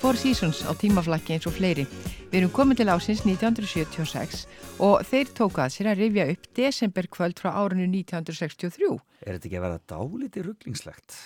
Four 0.05 0.19
Seasons 0.21 0.59
á 0.69 0.77
tímaflakki 0.77 1.33
eins 1.33 1.47
og 1.49 1.55
fleiri. 1.57 1.87
Við 2.29 2.35
erum 2.43 2.51
komin 2.53 2.77
til 2.77 2.91
ásins 2.93 3.23
1976 3.25 4.43
og 4.85 5.01
þeir 5.09 5.31
tóku 5.33 5.63
að 5.65 5.71
sér 5.73 5.89
að 5.95 6.03
rifja 6.03 6.27
upp 6.35 6.49
desemberkvöld 6.59 7.41
frá 7.41 7.55
árinu 7.57 7.87
1963. 7.89 8.99
Er 9.25 9.39
þetta 9.39 9.49
ekki 9.49 9.57
að 9.57 9.65
vera 9.65 9.79
dálítið 9.95 10.45
rugglingslegt? 10.51 11.17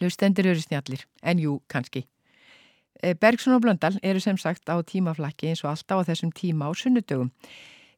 Hlustendur 0.00 0.48
eru 0.48 0.64
snjallir, 0.64 1.04
en 1.20 1.44
jú, 1.44 1.58
kannski. 1.68 2.06
Eh, 3.02 3.12
Bergson 3.20 3.58
og 3.58 3.66
Blöndal 3.66 4.00
eru 4.00 4.24
sem 4.24 4.40
sagt 4.40 4.64
á 4.72 4.80
tímaflakki 4.80 5.52
eins 5.52 5.60
og 5.66 5.74
alltaf 5.74 6.00
á 6.00 6.08
þessum 6.08 6.32
tíma 6.32 6.68
á 6.68 6.72
sunnudögum. 6.72 7.28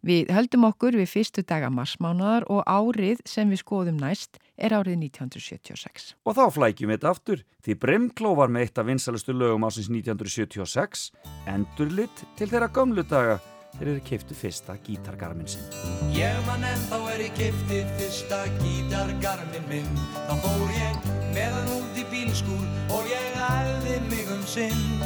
Við 0.02 0.34
höldum 0.34 0.66
okkur 0.66 0.98
við 0.98 1.12
fyrstu 1.14 1.46
daga 1.46 1.70
marsmánaðar 1.70 2.50
og 2.50 2.66
árið 2.66 3.22
sem 3.22 3.46
við 3.54 3.62
skoðum 3.62 4.02
næst 4.02 4.42
er 4.58 4.74
árið 4.74 4.98
1976. 5.08 6.14
Og 6.26 6.36
þá 6.38 6.44
flækjum 6.56 6.90
við 6.90 6.98
þetta 6.98 7.12
aftur 7.14 7.44
því 7.64 7.78
Brimkló 7.84 8.34
var 8.38 8.50
með 8.52 8.66
eitt 8.66 8.80
af 8.82 8.88
vinsalustu 8.88 9.36
lögum 9.36 9.66
ásins 9.68 9.90
1976 9.92 11.08
endurlitt 11.54 12.24
til 12.38 12.50
þeirra 12.50 12.68
gömlu 12.74 13.06
daga 13.08 13.38
þeir 13.78 14.00
keiftu 14.06 14.34
fyrsta 14.34 14.74
gítargarminn 14.84 15.48
sinn. 15.50 15.66
Ég 16.14 16.38
man 16.46 16.64
ennþá 16.66 16.98
er 17.12 17.24
ég 17.26 17.34
kefti 17.38 17.82
fyrsta 17.98 18.40
gítargarminn 18.58 19.68
minn 19.70 20.02
Þá 20.16 20.34
fór 20.42 20.72
ég 20.74 21.08
með 21.36 21.56
hann 21.58 21.72
út 21.76 22.00
í 22.00 22.06
bílskúr 22.12 22.64
og 22.96 23.10
ég 23.10 23.38
æði 23.48 23.98
mig 24.08 24.32
um 24.34 24.44
sinn 24.48 25.04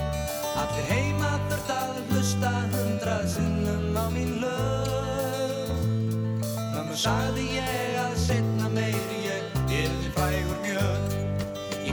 Allir 0.63 0.89
heima 0.89 1.35
þurft 1.51 1.73
að 1.75 2.01
hlusta 2.13 2.53
hundrað 2.75 3.27
sinnum 3.35 3.99
á 3.99 4.07
mín 4.15 4.37
lög 4.43 5.73
Mömmu 6.73 6.97
sagði 6.97 7.52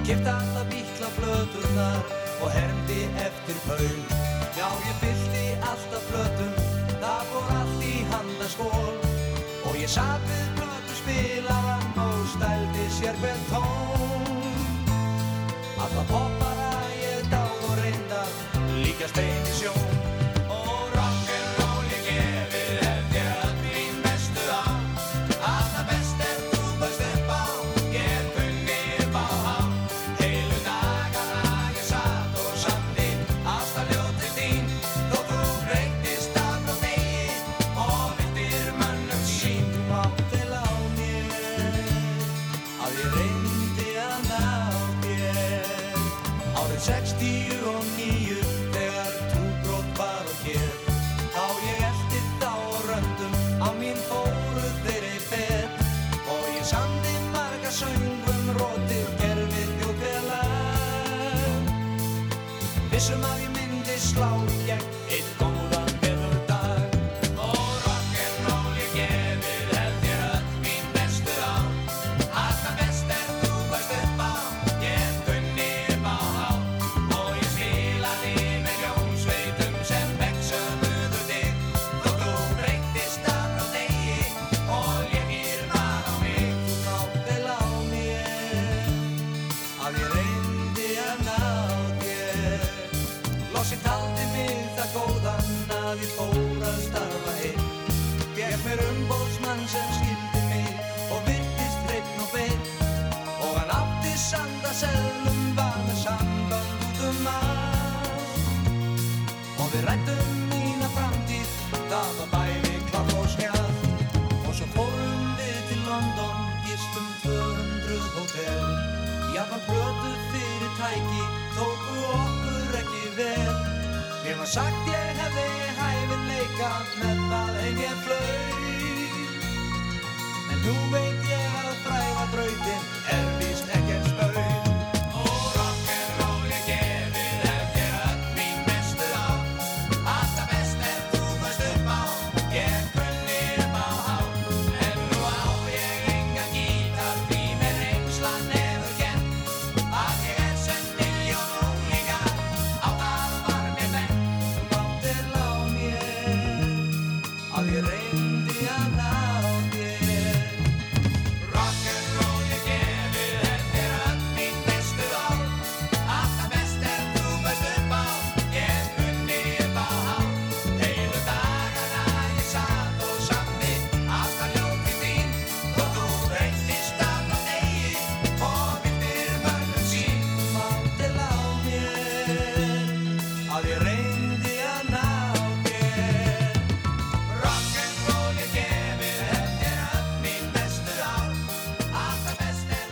Ég 0.09 0.15
kefti 0.15 0.29
alla 0.29 0.63
bíkla 0.63 1.07
flöturnar 1.17 2.05
og 2.41 2.49
hermdi 2.49 3.01
eftir 3.25 3.57
paun 3.67 4.05
Já, 4.57 4.67
ég 4.89 4.95
fyllti 5.01 5.43
alltaf 5.61 6.07
flötum, 6.09 6.55
það 7.01 7.21
fór 7.29 7.51
allt 7.57 7.83
í 7.85 7.93
handaskól. 8.09 8.95
Og 9.69 9.77
ég 9.77 9.91
satt 9.93 10.25
við 10.31 10.47
blötu 10.57 10.97
spilaran 11.01 11.85
og 12.07 12.25
stældi 12.33 12.87
sér 12.97 13.21
hver 13.21 13.37
tón 13.51 14.25
Alla 15.77 16.03
poppara 16.09 16.71
ég 17.03 17.29
dáð 17.29 17.69
og 17.69 17.77
reyndar, 17.83 18.33
líka 18.81 19.13
stein 19.13 19.45
í 19.45 19.59
sjón 19.61 19.78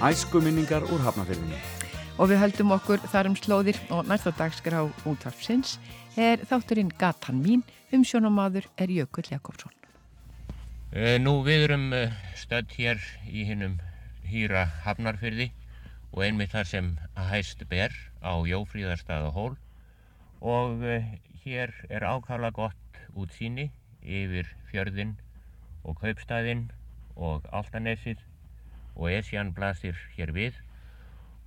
Æskuminningar 0.07 0.85
úr 0.87 1.01
hafnafyrðinu. 1.03 1.57
Og 2.15 2.29
við 2.31 2.39
höldum 2.39 2.69
okkur 2.71 3.01
þar 3.11 3.27
um 3.27 3.33
slóðir 3.35 3.79
og 3.91 4.05
næsta 4.07 4.31
dagskrá 4.37 4.85
útvarpsins 5.09 5.73
er 6.15 6.45
þátturinn 6.47 6.93
Gatan 7.01 7.41
mín, 7.43 7.63
umsjónamaður 7.91 8.69
er 8.79 8.93
Jökull 8.93 9.27
Jakobsson. 9.33 9.73
Eh, 10.95 11.17
Nú 11.19 11.41
við 11.43 11.65
erum 11.65 11.91
eh, 11.97 12.15
stödd 12.39 12.71
hér 12.77 13.03
í 13.27 13.43
hinnum 13.49 13.81
hýra 14.23 14.63
hafnarfyrði 14.85 15.49
og 16.13 16.23
einmitt 16.23 16.55
þar 16.55 16.71
sem 16.71 16.93
að 17.17 17.27
hæst 17.33 17.67
ber 17.67 17.91
á 18.23 18.31
Jófríðarstað 18.47 19.27
og 19.27 19.35
hól 19.35 19.53
og 20.39 20.87
eh, 20.87 21.17
hér 21.43 21.75
er 21.89 22.07
ákala 22.07 22.53
gott 22.55 23.03
útsýni 23.11 23.73
yfir 24.05 24.47
fjörðin 24.71 25.17
og 25.83 25.99
kaupstaðinn 25.99 26.69
og 27.17 27.43
Altanesið 27.51 28.23
og 28.97 29.11
Esjan 29.13 29.53
blasir 29.55 29.97
hér 30.17 30.33
við. 30.35 30.57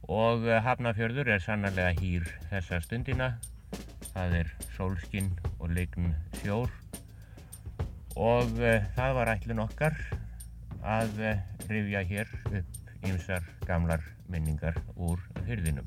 Og 0.08 0.46
eh, 0.48 0.62
Hafnarfjörður 0.64 1.34
er 1.34 1.44
sannarlega 1.44 1.92
hýr 1.98 2.30
þessa 2.50 2.80
stundina. 2.86 3.34
Það 4.14 4.36
er 4.40 4.52
sólskinn 4.76 5.30
og 5.58 5.70
lign 5.76 6.14
sjór. 6.40 6.72
Og 8.18 8.58
uh, 8.58 8.82
það 8.96 9.14
var 9.16 9.30
ætlun 9.36 9.62
okkar 9.62 9.94
að 10.82 11.22
uh, 11.22 11.38
rifja 11.70 12.02
hér 12.10 12.34
upp 12.50 13.06
ýmsar 13.06 13.46
gamlar 13.68 14.04
minningar 14.28 14.82
úr 14.98 15.22
fyrðinum. 15.46 15.86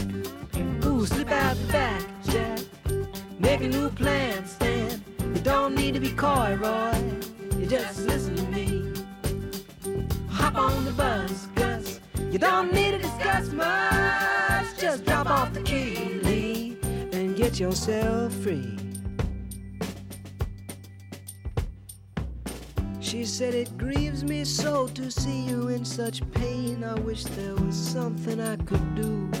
Slip 1.05 1.31
out 1.31 1.57
the 1.57 1.73
back, 1.73 2.03
Jack. 2.25 2.59
Make 3.39 3.61
a 3.61 3.67
new 3.67 3.89
plan, 3.89 4.45
Stan. 4.45 5.03
You 5.19 5.41
don't 5.41 5.73
need 5.73 5.95
to 5.95 5.99
be 5.99 6.11
coy, 6.11 6.55
Roy. 6.61 6.93
You 7.57 7.65
just 7.65 8.01
listen 8.01 8.35
to 8.35 8.43
me. 8.43 8.93
Hop 10.29 10.55
on 10.55 10.85
the 10.85 10.91
bus, 10.91 11.47
Gus. 11.55 11.99
You 12.29 12.37
don't 12.37 12.71
need 12.71 12.91
to 12.91 12.99
discuss 12.99 13.51
much. 13.51 14.79
Just 14.79 15.03
drop 15.05 15.27
off 15.27 15.51
the 15.53 15.63
key, 15.63 16.19
leave, 16.21 16.77
and 17.13 17.35
get 17.35 17.59
yourself 17.59 18.31
free. 18.35 18.77
She 22.99 23.25
said, 23.25 23.55
It 23.55 23.75
grieves 23.75 24.23
me 24.23 24.43
so 24.43 24.87
to 24.89 25.09
see 25.09 25.45
you 25.45 25.69
in 25.69 25.83
such 25.83 26.21
pain. 26.31 26.83
I 26.83 26.93
wish 26.99 27.23
there 27.23 27.55
was 27.55 27.75
something 27.75 28.39
I 28.39 28.55
could 28.57 28.95
do 28.95 29.40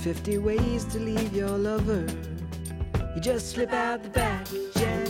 50 0.00 0.38
ways 0.38 0.86
to 0.86 0.98
leave 0.98 1.36
your 1.36 1.50
lover. 1.50 2.06
You 3.14 3.20
just 3.20 3.50
slip 3.50 3.70
out 3.70 4.02
the 4.02 4.08
back, 4.08 4.46
Jack. 4.74 5.08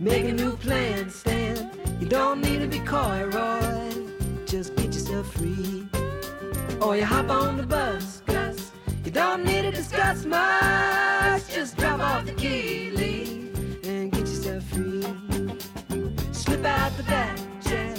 Make 0.00 0.24
a 0.24 0.32
new 0.32 0.56
plan, 0.56 1.10
Stan. 1.10 1.70
You 2.00 2.08
don't 2.08 2.40
need 2.40 2.60
to 2.60 2.66
be 2.66 2.78
coy, 2.78 3.24
Roy. 3.26 3.92
Just 4.46 4.74
get 4.74 4.86
yourself 4.86 5.30
free. 5.34 5.86
Or 6.80 6.96
you 6.96 7.04
hop 7.04 7.28
on 7.28 7.58
the 7.58 7.62
bus, 7.62 8.22
Gus. 8.24 8.72
You 9.04 9.10
don't 9.10 9.44
need 9.44 9.62
to 9.62 9.70
discuss 9.70 10.24
much. 10.24 11.46
Just 11.52 11.76
drop 11.76 12.00
off 12.00 12.24
the 12.24 12.32
key, 12.32 12.92
leave, 12.92 13.84
and 13.84 14.10
get 14.10 14.20
yourself 14.20 14.64
free. 14.64 15.04
Slip 16.32 16.64
out 16.64 16.96
the 16.96 17.02
back, 17.02 17.38
Jack. 17.60 17.98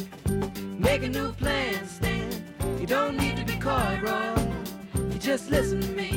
Make 0.80 1.04
a 1.04 1.10
new 1.10 1.32
plan, 1.34 1.88
Stan. 1.88 2.44
You 2.80 2.88
don't 2.88 3.18
need 3.18 3.38
to 3.38 3.46
be 3.46 3.56
coy, 3.60 4.00
Roy. 4.02 4.47
Just 5.28 5.52
listen 5.52 5.82
to 5.82 5.92
me. 5.92 6.10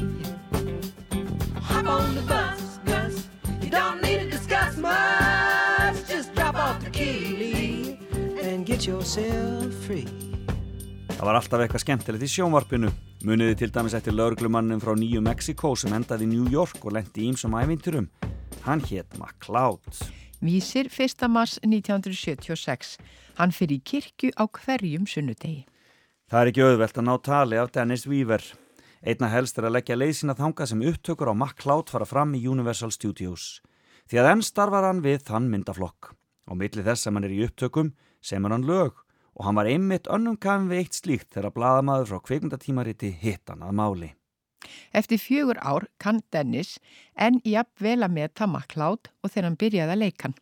Hop 1.61 1.87
on 1.87 2.15
the 2.15 2.23
bus, 2.23 2.79
Gus. 2.87 3.27
You 3.61 3.69
don't 3.69 4.01
need 4.03 4.21
to 4.21 4.31
discuss 4.31 4.77
much. 4.77 6.07
Just 6.07 6.33
drop 6.37 6.55
off 6.55 6.79
the 6.85 6.91
key, 6.91 7.99
and 8.41 8.65
get 8.65 8.87
yourself 8.87 9.75
free. 9.85 10.07
Það 11.09 11.27
var 11.27 11.41
alltaf 11.41 11.65
eitthvað 11.65 11.83
skemmtilegt 11.83 12.23
í 12.23 12.31
sjónvarpinu. 12.37 12.93
Muniði 13.27 13.59
til 13.65 13.75
dæmis 13.75 13.99
eftir 13.99 14.15
lauruglumannum 14.15 14.79
frá 14.79 14.95
Nýju 14.95 15.25
Mexiko 15.27 15.75
sem 15.75 15.99
endaði 15.99 16.29
í 16.29 16.33
New 16.37 16.47
York 16.55 16.79
og 16.87 16.95
lendi 16.95 17.27
í 17.27 17.33
ímsum 17.33 17.59
ævinturum. 17.59 18.07
Hann 18.63 18.87
hétt 18.87 19.19
MacLeod. 19.19 19.91
Vísir 20.39 20.87
1. 20.87 21.27
mars 21.27 21.59
1976. 21.67 22.95
Hann 23.43 23.51
fyrir 23.51 23.83
í 23.83 23.83
kirkju 23.83 24.33
á 24.39 24.47
hverjum 24.47 25.11
sunnudegi. 25.11 25.67
Það 26.31 26.41
er 26.45 26.55
ekki 26.55 26.69
auðvelt 26.71 26.99
að 27.03 27.09
ná 27.11 27.15
tali 27.27 27.59
af 27.59 27.75
Dennis 27.75 28.07
Weaver. 28.07 28.53
Einna 29.01 29.31
helst 29.33 29.57
er 29.57 29.65
að 29.65 29.79
leggja 29.79 29.97
leið 29.97 30.17
sína 30.19 30.35
þanga 30.37 30.67
sem 30.69 30.83
upptökur 30.85 31.31
á 31.33 31.35
MacLeod 31.35 31.89
fara 31.89 32.05
fram 32.05 32.35
í 32.37 32.43
Universal 32.45 32.91
Studios. 32.93 33.63
Því 34.05 34.21
að 34.21 34.29
enn 34.35 34.43
starfar 34.45 34.85
hann 34.85 35.01
við 35.01 35.23
þann 35.25 35.49
myndaflokk. 35.49 36.11
Og 36.53 36.59
milli 36.61 36.85
þess 36.85 37.07
sem 37.07 37.17
hann 37.17 37.25
er 37.25 37.33
í 37.33 37.45
upptökum 37.47 37.95
semur 38.21 38.53
hann 38.53 38.67
lög 38.69 38.99
og 39.39 39.47
hann 39.47 39.57
var 39.57 39.71
einmitt 39.71 40.11
önnum 40.13 40.37
kæm 40.37 40.69
við 40.69 40.83
eitt 40.83 40.99
slíkt 40.99 41.31
þegar 41.33 41.55
bladamaður 41.57 42.11
frá 42.11 42.21
kveikmyndatímariti 42.29 43.15
hittan 43.23 43.65
að 43.65 43.77
máli. 43.81 44.11
Eftir 44.93 45.17
fjögur 45.23 45.57
ár 45.65 45.87
kann 45.97 46.21
Dennis 46.29 46.77
enn 47.17 47.41
vel 47.81 48.03
að 48.05 48.13
meta 48.13 48.47
MacLeod 48.47 49.09
og 49.23 49.31
þegar 49.31 49.49
hann 49.49 49.61
byrjaði 49.63 49.97
að 49.97 50.03
leikan. 50.03 50.35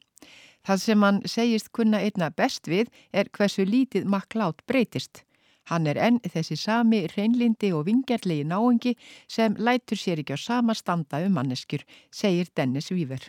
Það 0.66 0.82
sem 0.82 1.02
hann 1.02 1.22
segist 1.24 1.70
kunna 1.72 2.02
einna 2.02 2.30
best 2.30 2.66
við 2.66 2.90
er 3.12 3.30
hversu 3.30 3.62
lítið 3.64 4.04
MacLeod 4.04 4.66
breytist. 4.66 5.22
Hann 5.68 5.86
er 5.90 5.98
enn 6.00 6.18
þessi 6.24 6.56
sami 6.56 7.02
reynlindi 7.12 7.72
og 7.76 7.86
vingjarlegi 7.88 8.44
náengi 8.48 8.94
sem 9.28 9.56
lætur 9.58 10.00
sér 10.00 10.22
ekki 10.22 10.36
á 10.36 10.40
sama 10.40 10.74
standa 10.74 11.20
um 11.26 11.34
manneskjur, 11.36 11.82
segir 12.10 12.48
Dennis 12.56 12.90
Weaver. 12.90 13.20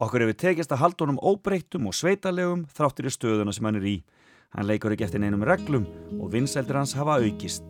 Okkur 0.00 0.20
hefur 0.24 0.38
tekist 0.40 0.72
að 0.72 0.80
halda 0.84 1.04
honum 1.04 1.20
óbreyttum 1.20 1.88
og 1.88 1.94
sveitalegum 1.96 2.66
þráttur 2.76 3.08
í 3.08 3.12
stöðuna 3.12 3.52
sem 3.52 3.66
hann 3.68 3.80
er 3.80 3.88
í. 3.88 3.96
Hann 4.56 4.66
leikur 4.68 4.92
ekki 4.94 5.06
eftir 5.06 5.20
neinum 5.22 5.44
reglum 5.46 5.84
og 6.18 6.32
vinsældir 6.32 6.76
hans 6.80 6.96
hafa 6.98 7.20
aukist. 7.20 7.64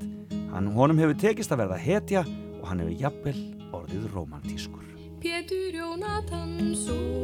Hann 0.50 0.72
honum 0.74 0.98
hefur 1.02 1.18
tekist 1.18 1.52
að 1.54 1.60
verða 1.64 1.78
hetja 1.82 2.22
og 2.60 2.66
hann 2.70 2.80
hefur 2.82 2.96
jafnvel 3.02 3.40
orðið 3.76 4.04
romantískur. 4.14 4.86
Pétur 5.20 5.74
Jónatansson 5.76 7.20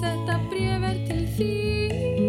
Þetta 0.00 0.34
bref 0.50 0.82
er 0.90 0.98
til 1.06 1.24
þín 1.36 2.19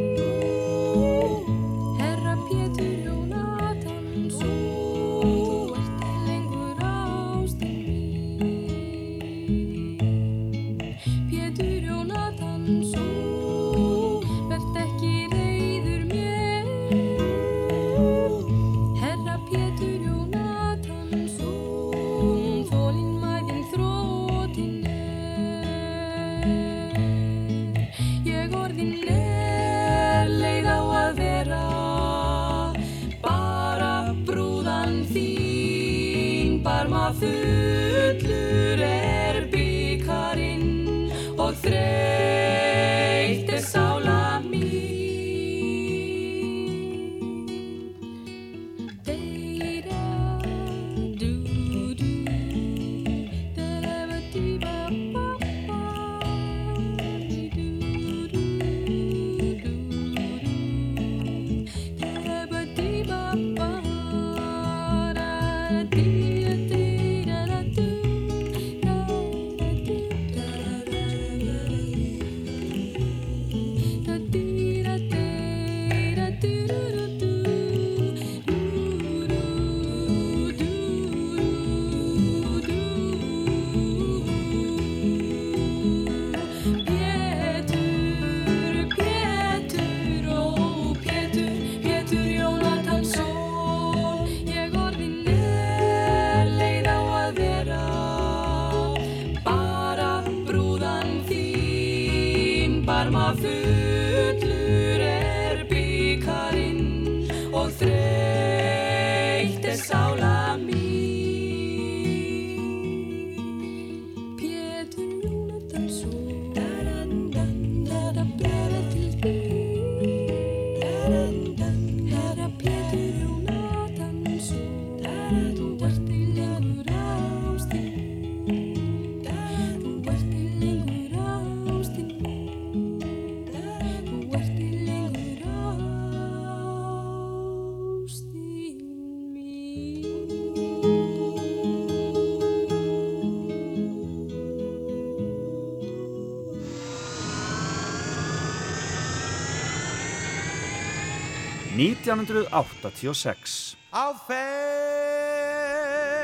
1986 151.82 153.76
Á 153.90 154.14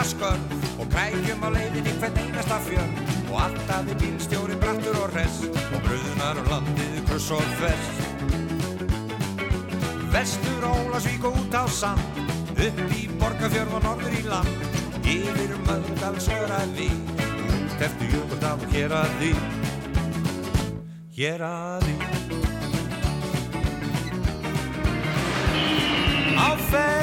klettaskörn 0.00 0.40
og 0.80 0.86
krækjum 0.88 1.42
á 1.44 1.48
leiðinni 1.52 1.92
hvern 2.00 2.18
einasta 2.22 2.56
fjörn 2.64 2.92
og 3.28 3.36
alltaf 3.44 3.88
er 3.92 3.98
bílstjóri 4.00 4.56
brattur 4.62 4.96
og 4.96 5.10
hress 5.12 5.42
og 5.44 5.80
bröðunar 5.84 6.40
og 6.40 6.46
landið 6.48 6.94
kruss 7.08 7.30
og 7.36 7.44
þvers. 7.58 7.90
Vestur 10.14 10.64
Ólasvík 10.64 11.24
og 11.28 11.36
út 11.36 11.52
á 11.52 11.68
sand, 11.68 12.00
upp 12.56 12.80
í 12.96 13.02
Borgafjörð 13.20 13.76
og 13.76 13.84
norður 13.84 14.16
í 14.16 14.22
land, 14.24 14.48
yfir 15.04 15.52
Möðdalsöraði, 15.68 16.88
út 17.58 17.84
eftir 17.84 18.16
Jökuldal 18.16 18.56
og 18.56 18.72
hér 18.72 18.96
að 19.02 19.12
því, 19.20 19.34
hér 21.20 21.44
að 21.50 21.84
því. 21.84 21.96
Á 26.40 26.48
ferðalagi 26.70 26.99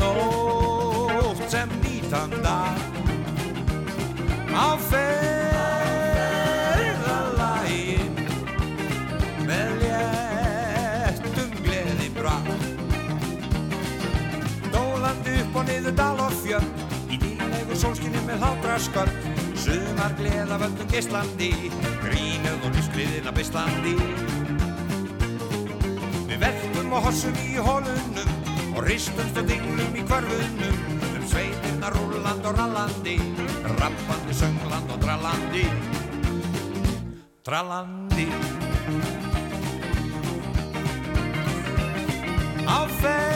nótt 0.00 1.42
sem 1.50 1.68
nýtan 1.82 2.30
dag. 2.42 2.78
Á 4.58 4.74
ferðalagi 4.90 5.20
Með 9.46 9.68
léttum 9.84 11.50
gleði 11.62 12.08
bra 12.16 12.36
Dólandi 14.72 15.32
upp 15.44 15.54
og 15.60 15.64
niður 15.68 15.94
dal 16.00 16.18
og 16.24 16.32
fjöld 16.42 16.72
Í 17.06 17.16
dýrlegu 17.22 17.74
sólskinni 17.78 18.20
með 18.26 18.36
hlátraskörn 18.42 19.14
Sumar 19.58 20.12
gleða 20.18 20.56
völdum 20.64 20.88
geislandi 20.90 21.52
Grínuð 22.02 22.60
og 22.64 22.72
lífsgliðina 22.74 23.30
beislandi. 23.36 23.94
Við 26.28 26.38
verkum 26.42 26.92
og 26.94 27.02
hossum 27.08 27.36
í 27.44 27.58
hólunum 27.62 28.37
og 28.78 28.84
ristumst 28.86 29.34
og 29.40 29.48
dinglum 29.48 29.96
í 29.98 30.02
hverfunum 30.06 30.76
um 31.02 31.24
sveitirna 31.26 31.88
rúlland 31.96 32.44
og 32.46 32.54
rallandi 32.60 33.16
rappandi 33.80 34.34
söngland 34.38 34.90
og 34.94 34.98
drallandi. 35.02 35.64
Drallandi. 37.46 38.26
Á 42.68 42.78
ferðalagi 43.00 43.26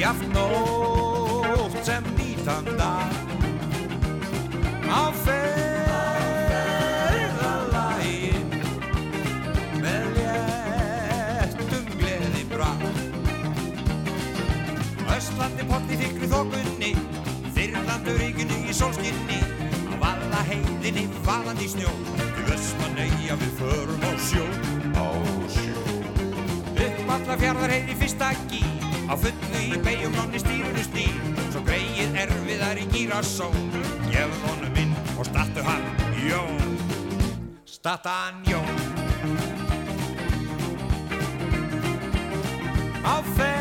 Jaft 0.00 0.26
nótt 0.32 1.84
sem 1.84 2.04
nýtan 2.16 2.64
dag. 2.80 3.12
Á 4.88 5.12
ferðalagi 5.12 5.49
Östlandi 15.70 15.86
potti 15.86 15.96
þykri 16.00 16.28
þokunni 16.30 16.90
Þyrlandu 17.54 18.14
ríkinu 18.18 18.56
í 18.66 18.72
sólskinni. 18.74 19.38
Á 19.90 19.94
valla 20.02 20.40
heiðinni 20.48 21.04
vaðandi 21.22 21.66
í 21.66 21.70
snjó. 21.70 21.92
Til 22.18 22.44
Vestmanneia 22.48 23.36
við 23.38 23.52
förum 23.60 24.02
á 24.02 24.10
sjó. 24.18 24.42
Á 24.98 25.06
sjó. 25.46 25.76
Upp 26.74 27.12
alla 27.14 27.36
fjarðar 27.38 27.70
heiði 27.70 27.96
fyrsta 28.00 28.32
gí 28.50 28.62
Á 29.10 29.14
fullu 29.18 29.60
í 29.60 29.78
beigjum 29.84 30.14
nonni 30.16 30.40
stýrunu 30.40 30.82
stýr 30.86 31.16
Svo 31.50 31.60
greið 31.66 32.16
erfiðar 32.22 32.80
í 32.80 32.86
gírasón 32.94 33.58
Gefum 34.08 34.46
honum 34.46 34.80
inn 34.80 34.94
og 35.18 35.26
startu 35.28 35.64
hann 35.66 35.84
Jón. 36.24 36.76
Starta 37.66 38.16
hann 38.24 38.44
Jón. 38.48 38.76
Á 43.04 43.18
ferðalagi 43.34 43.59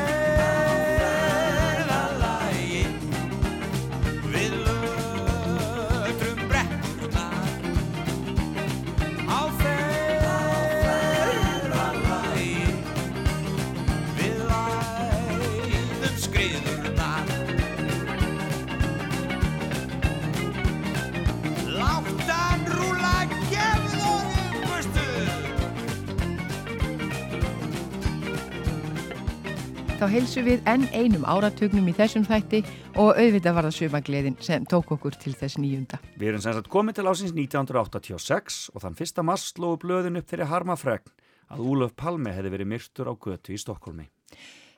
Þá 29.99 30.05
heilsu 30.13 30.41
við 30.45 30.61
enn 30.71 30.85
einum 30.95 31.25
áratugnum 31.27 31.89
í 31.91 31.93
þessum 31.97 32.23
þætti 32.23 32.61
og 33.03 33.17
auðvitað 33.19 33.55
var 33.57 33.65
það 33.67 33.73
sumagleðin 33.75 34.37
sem 34.39 34.63
tók 34.71 34.93
okkur 34.95 35.17
til 35.19 35.33
þess 35.35 35.59
nýjunda. 35.59 35.99
Við 36.15 36.29
erum 36.29 36.43
sem 36.45 36.55
sagt 36.55 36.69
komið 36.71 37.01
til 37.01 37.05
ásins 37.11 37.33
1986 37.35 38.59
og 38.71 38.85
þann 38.85 38.95
fyrsta 38.95 39.25
mars 39.27 39.49
slóðu 39.51 39.81
blöðin 39.81 40.21
upp 40.21 40.31
fyrir 40.31 40.47
harmafregn 40.47 41.11
að 41.51 41.65
Úlöf 41.67 41.91
Palme 41.99 42.31
hefði 42.31 42.53
verið 42.53 42.71
myrtur 42.71 43.11
á 43.11 43.13
götu 43.19 43.51
í 43.51 43.59
Stokkólmi. 43.59 44.07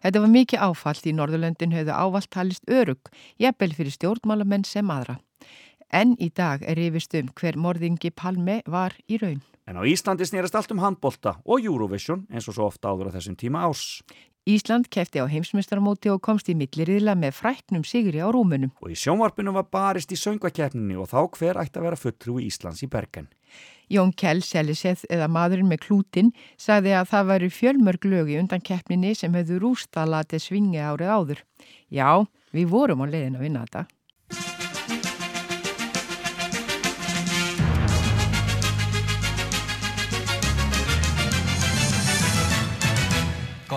Þetta 0.02 0.24
var 0.26 0.34
mikið 0.34 0.66
áfall 0.66 1.06
í 1.06 1.14
Norðurlöndin 1.14 1.78
höfðu 1.78 1.94
ávalt 1.94 2.32
talist 2.34 2.66
örug, 2.66 3.14
jafnvel 3.38 3.76
fyrir 3.78 3.94
stjórnmálamenn 3.94 4.66
sem 4.66 4.90
aðra. 4.90 5.20
En 5.94 6.16
í 6.18 6.32
dag 6.34 6.66
er 6.66 6.82
yfirst 6.82 7.14
um 7.20 7.30
hver 7.38 7.62
morðingi 7.62 8.10
Palme 8.10 8.64
var 8.66 8.98
í 9.06 9.22
raun. 9.22 9.44
En 9.70 9.78
á 9.78 9.86
Íslandi 9.86 10.26
snerast 10.26 10.56
allt 10.58 10.72
um 10.74 10.82
handbolta 10.82 11.36
og 11.46 11.62
Eurovision 11.62 12.26
eins 12.34 12.48
og 12.50 12.58
svo 12.58 12.66
ofta 12.72 12.90
áður 12.90 13.12
á 13.14 13.16
þessum 13.20 13.38
tíma 13.38 13.62
ás. 13.70 14.02
Ísland 14.50 14.88
kefti 14.90 15.22
á 15.22 15.30
heimsmyndstarmóti 15.30 16.10
og 16.10 16.24
komst 16.26 16.48
í 16.50 16.56
milliriðla 16.58 17.14
með 17.14 17.36
fræknum 17.38 17.84
sigri 17.86 18.24
á 18.26 18.26
rúmunum. 18.34 18.72
Og 18.82 18.90
í 18.90 18.98
sjónvarpinu 18.98 19.54
var 19.54 19.68
barist 19.70 20.10
í 20.10 20.18
söngvakeppninni 20.18 20.98
og 20.98 21.12
þá 21.12 21.20
hver 21.38 21.60
ætti 21.62 21.78
að 21.78 21.86
vera 21.86 22.00
fulltrú 22.02 22.40
í 22.42 22.48
Íslands 22.50 22.82
í 22.82 22.90
Bergen. 22.90 23.30
Jón 23.92 24.16
Kjell 24.18 24.42
Seliseth 24.42 25.06
eða 25.14 25.28
maðurinn 25.30 25.70
með 25.70 25.84
klútin 25.86 26.34
sagði 26.58 26.96
að 26.98 27.12
það 27.12 27.30
væri 27.30 27.50
fjölmörg 27.54 28.10
lög 28.10 28.34
í 28.34 28.40
undan 28.42 28.66
keppninni 28.66 29.14
sem 29.20 29.38
hefðu 29.38 29.62
rústalatið 29.62 30.42
svingi 30.42 30.82
árið 30.82 31.14
áður. 31.14 31.44
Já, 31.94 32.26
við 32.50 32.72
vorum 32.74 33.06
á 33.06 33.12
leiðin 33.14 33.38
að 33.38 33.46
vinna 33.46 33.66
þetta. 33.68 33.86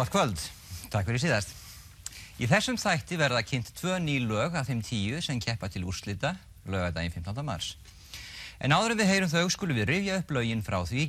Gott 0.04 0.12
kvöld, 0.12 0.40
takk 0.92 1.06
fyrir 1.08 1.22
síðast. 1.22 1.52
Í 2.36 2.44
þessum 2.44 2.76
þætti 2.76 3.16
verða 3.16 3.40
kynnt 3.40 3.70
tvö 3.78 3.94
ný 4.04 4.18
lög 4.20 4.52
af 4.52 4.66
þeim 4.68 4.82
tíu 4.84 5.20
sem 5.24 5.38
keppa 5.40 5.70
til 5.72 5.86
úrslita 5.88 6.34
lögadaginn 6.68 7.14
15. 7.14 7.40
mars. 7.40 7.70
En 8.60 8.74
áður 8.76 8.92
en 8.92 9.00
við 9.00 9.08
heyrum 9.08 9.32
þau 9.32 9.48
skulum 9.54 9.78
við 9.80 9.88
rifja 9.88 10.18
upp 10.20 10.34
lögin 10.36 10.60
frá 10.66 10.76
því 10.84 11.06
í 11.06 11.08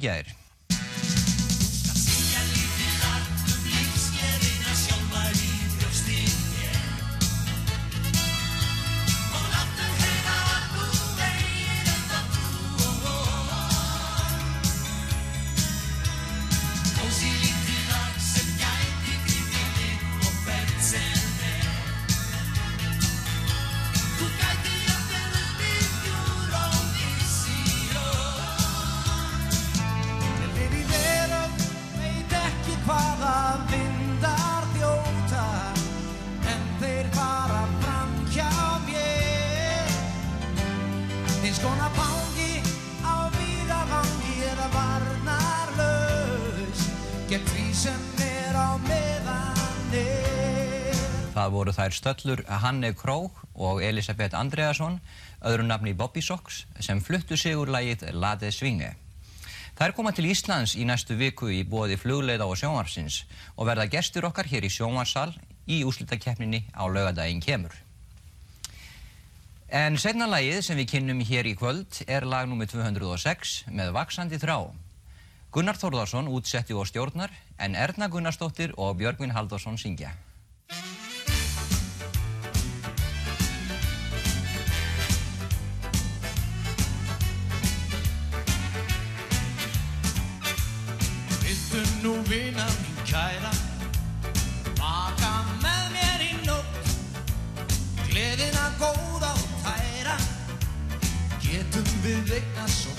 stöllur 52.06 52.44
Hanne 52.46 52.94
Krók 52.94 53.32
og 53.56 53.82
Elisabeth 53.84 54.38
Andreasson, 54.38 55.00
öðru 55.42 55.64
nafni 55.66 55.94
Bobby 55.94 56.22
Sox, 56.22 56.66
sem 56.80 57.02
fluttu 57.02 57.38
sig 57.38 57.56
úr 57.58 57.72
lægið 57.74 58.12
Lade 58.14 58.52
Svinge. 58.52 58.94
Þær 59.76 59.96
koma 59.98 60.12
til 60.14 60.30
Íslands 60.30 60.76
í 60.78 60.86
næstu 60.86 61.18
viku 61.18 61.50
í 61.50 61.64
bóði 61.66 61.98
flugleida 61.98 62.46
og 62.46 62.60
sjónvarsins 62.62 63.24
og 63.58 63.66
verða 63.68 63.90
gestur 63.90 64.28
okkar 64.30 64.46
hér 64.48 64.68
í 64.68 64.72
sjónvarssal 64.72 65.34
í 65.68 65.82
úslutakeppninni 65.84 66.62
á 66.78 66.86
laugadaginn 66.86 67.42
kemur. 67.42 67.74
En 69.68 69.98
segna 69.98 70.30
lagið 70.30 70.62
sem 70.62 70.78
við 70.78 70.92
kynnum 70.94 71.26
hér 71.26 71.50
í 71.50 71.56
kvöld 71.58 72.04
er 72.08 72.24
lag 72.30 72.46
nr. 72.46 72.70
206 72.70 73.66
með 73.74 73.92
Vaksandi 73.98 74.40
þrá. 74.40 74.70
Gunnar 75.52 75.82
Þórðarsson 75.82 76.30
útsetti 76.30 76.78
og 76.78 76.86
stjórnar 76.88 77.34
en 77.58 77.76
Erna 77.76 78.08
Gunnarsdóttir 78.14 78.78
og 78.78 78.96
Björgvin 79.02 79.34
Haldarsson 79.34 79.82
syngja. 79.82 80.14
kæra. 93.06 93.54
Maka 94.80 95.34
með 95.62 95.86
mér 95.96 96.26
í 96.26 96.34
nótt. 96.46 96.94
Gleðina 98.10 98.70
góða 98.80 99.32
og 99.36 99.56
tæra 99.66 100.16
Getum 101.44 101.90
við 102.06 102.22
veikna 102.30 102.68
svo 102.72 102.95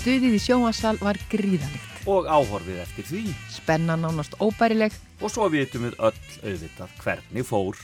Stuðið 0.00 0.32
í 0.32 0.38
sjónasal 0.40 0.94
var 0.96 1.18
gríðanlegt. 1.28 1.98
Og 2.08 2.24
áhorfið 2.24 2.78
eftir 2.80 3.04
því. 3.04 3.18
Spennan 3.52 4.06
ánast 4.08 4.32
óbærileg. 4.40 4.94
Og 5.20 5.28
svo 5.28 5.50
vitum 5.52 5.84
við 5.84 5.98
öll 6.00 6.16
auðvitað 6.40 6.94
hvernig 7.02 7.44
fór. 7.44 7.76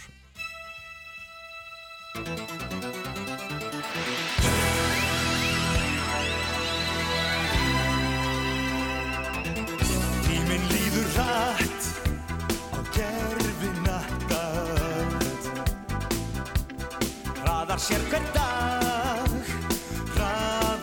Tíminn 10.24 10.66
líður 10.72 11.12
rætt 11.20 11.92
á 12.72 12.80
gerfi 12.96 13.70
nattat 13.84 15.52
Hraðar 17.44 17.80
sér 17.90 18.08
hver 18.08 18.24
dag 18.32 18.85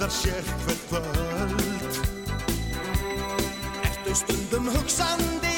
endar 0.03 0.11
sér 0.11 0.43
hvert 0.65 0.91
völd 0.91 1.95
Ertu 3.83 4.15
stundum 4.15 4.67
hugsandi? 4.67 5.52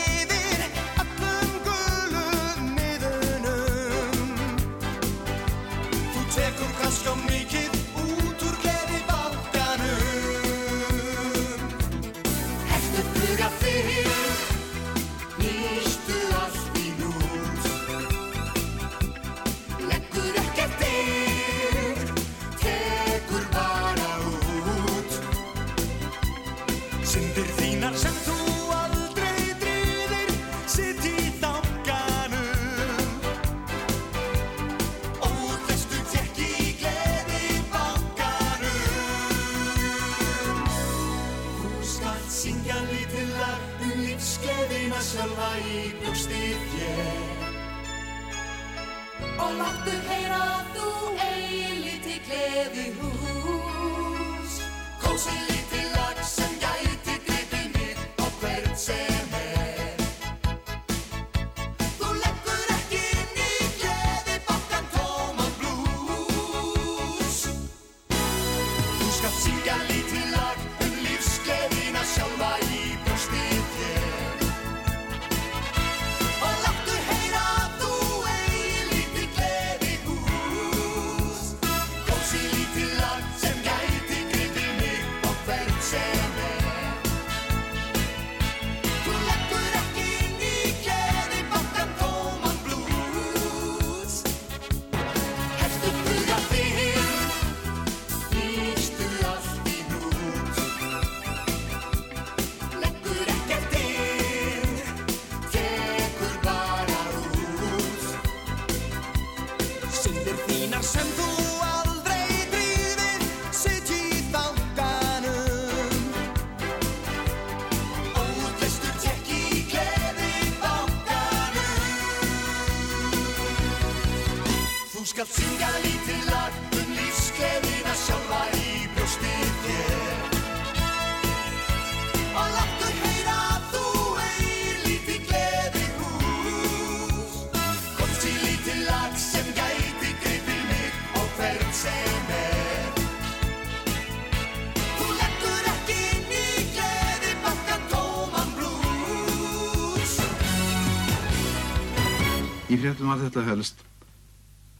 fréttum 152.86 153.10
var 153.10 153.22
þetta 153.24 153.44
helst. 153.48 153.80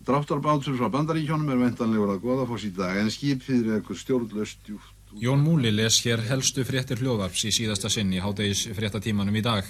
Dráttarbátur 0.06 0.76
frá 0.78 0.90
bandaríkjónum 0.94 1.50
er 1.50 1.62
vendanlegur 1.64 2.12
að 2.14 2.22
goða 2.22 2.44
fórs 2.46 2.66
í 2.68 2.74
dag 2.76 3.00
en 3.02 3.10
skipið 3.10 3.72
er 3.72 3.78
eitthvað 3.80 4.02
stjórnlaust 4.04 4.70
jútt. 4.70 4.92
Jón 5.18 5.42
Múli 5.42 5.72
les 5.74 5.98
hér 6.06 6.22
helstu 6.28 6.66
fréttir 6.68 7.00
hljóðarps 7.02 7.46
í 7.50 7.54
síðasta 7.56 7.90
sinni 7.90 8.22
hátegis 8.22 8.66
fréttatímanum 8.78 9.40
í 9.40 9.42
dag. 9.42 9.66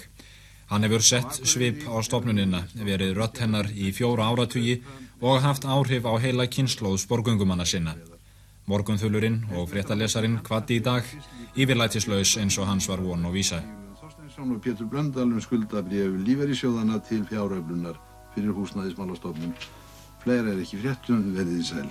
Hann 0.68 0.84
hefur 0.84 1.04
sett 1.06 1.38
svip 1.46 1.86
á 1.88 1.96
stofnunina, 2.02 2.64
verið 2.74 3.14
rött 3.16 3.40
hennar 3.40 3.70
í 3.70 3.92
fjóra 3.94 4.26
áratugi 4.28 4.82
og 5.22 5.40
haft 5.40 5.64
áhrif 5.64 6.04
á 6.04 6.12
heila 6.20 6.48
kynnslóðs 6.50 7.06
borgungumanna 7.08 7.64
sinna. 7.64 7.94
Morgunþulurinn 8.66 9.44
og 9.56 9.70
fréttalesarinn 9.70 10.42
kvatti 10.44 10.80
í 10.80 10.84
dag, 10.84 11.06
yfirlætislaus 11.54 12.34
eins 12.42 12.58
og 12.58 12.68
hans 12.68 12.90
var 12.90 13.00
von 13.00 13.24
og 13.30 13.38
vísa. 13.38 13.62
Pétur 14.36 14.90
Blöndalum 14.90 15.40
skuldabrjöf 15.40 16.18
líferisjóðana 16.26 17.00
til 17.08 17.24
fjáröflunar 17.24 17.96
fyrir 18.36 18.52
húsnæðismálastofnun. 18.52 19.56
Fleira 20.20 20.52
er 20.52 20.60
ekki 20.60 20.82
fréttum, 20.82 21.32
verðið 21.36 21.62
í 21.62 21.66
sæl. 21.72 21.88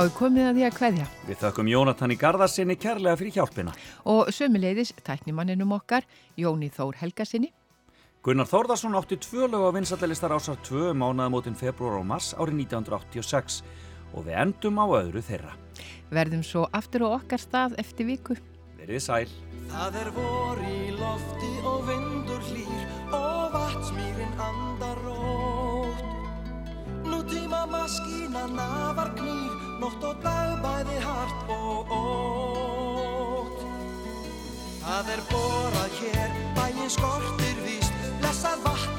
Þá 0.00 0.06
er 0.06 0.12
komið 0.16 0.46
að 0.48 0.54
því 0.56 0.62
að 0.64 0.76
kveðja 0.78 1.06
Við 1.28 1.36
þökkum 1.42 1.68
Jónatan 1.68 2.12
í 2.14 2.16
Garðarsinni 2.16 2.76
kærlega 2.80 3.18
fyrir 3.20 3.34
hjálpina. 3.34 3.72
og 4.08 4.30
sömuleiðis 4.32 4.94
tæknimanninum 5.04 5.74
okkar, 5.76 6.06
Jóni 6.40 6.70
Þór 6.72 6.96
Helgasinni. 7.02 7.50
Gunnar 8.24 8.48
Þórðarsson 8.48 8.96
átti 8.96 9.18
tvö 9.20 9.50
lög 9.52 9.60
á 9.60 9.76
vinsaldalistar 9.76 10.32
ásar 10.32 10.56
2 10.64 10.94
mánaðamótin 10.96 11.52
februar 11.54 11.98
og 12.00 12.06
mars 12.06 12.32
árið 12.32 12.64
1986 12.64 13.60
og 14.14 14.24
við 14.24 14.40
endum 14.40 14.80
á 14.80 14.88
öðru 14.88 15.20
þeirra. 15.20 15.52
Verðum 16.08 16.42
svo 16.48 16.64
aftur 16.72 17.04
á 17.04 17.20
okkar 17.20 17.38
stað 17.44 17.76
eftir 17.76 18.06
viku. 18.08 18.36
Verið 18.80 19.04
sæl. 19.04 19.28
Það 19.68 20.00
er 20.00 20.10
vor 20.16 20.64
í 20.64 20.96
lofti 20.96 21.52
og 21.60 21.84
vindur 21.84 22.40
hlýr 22.48 22.88
og 23.12 23.52
vatnsmýrin 23.52 24.32
andar 24.48 24.96
rótt. 25.04 26.04
Nú 27.04 27.20
tíma 27.28 27.66
maskína 27.68 28.48
nafar 28.48 29.12
knýr, 29.20 29.52
nótt 29.80 30.04
og 30.04 30.16
dag 30.24 30.58
bæði 30.64 30.98
hart 31.04 31.52
og 31.56 31.94
ótt. 31.96 33.66
Það 34.84 35.12
er 35.14 35.26
borað 35.32 35.98
hér, 36.02 36.38
bæinn 36.58 36.92
skortir 36.92 37.60
víst, 37.64 38.00
blessað 38.20 38.64
vatnið 38.66 38.89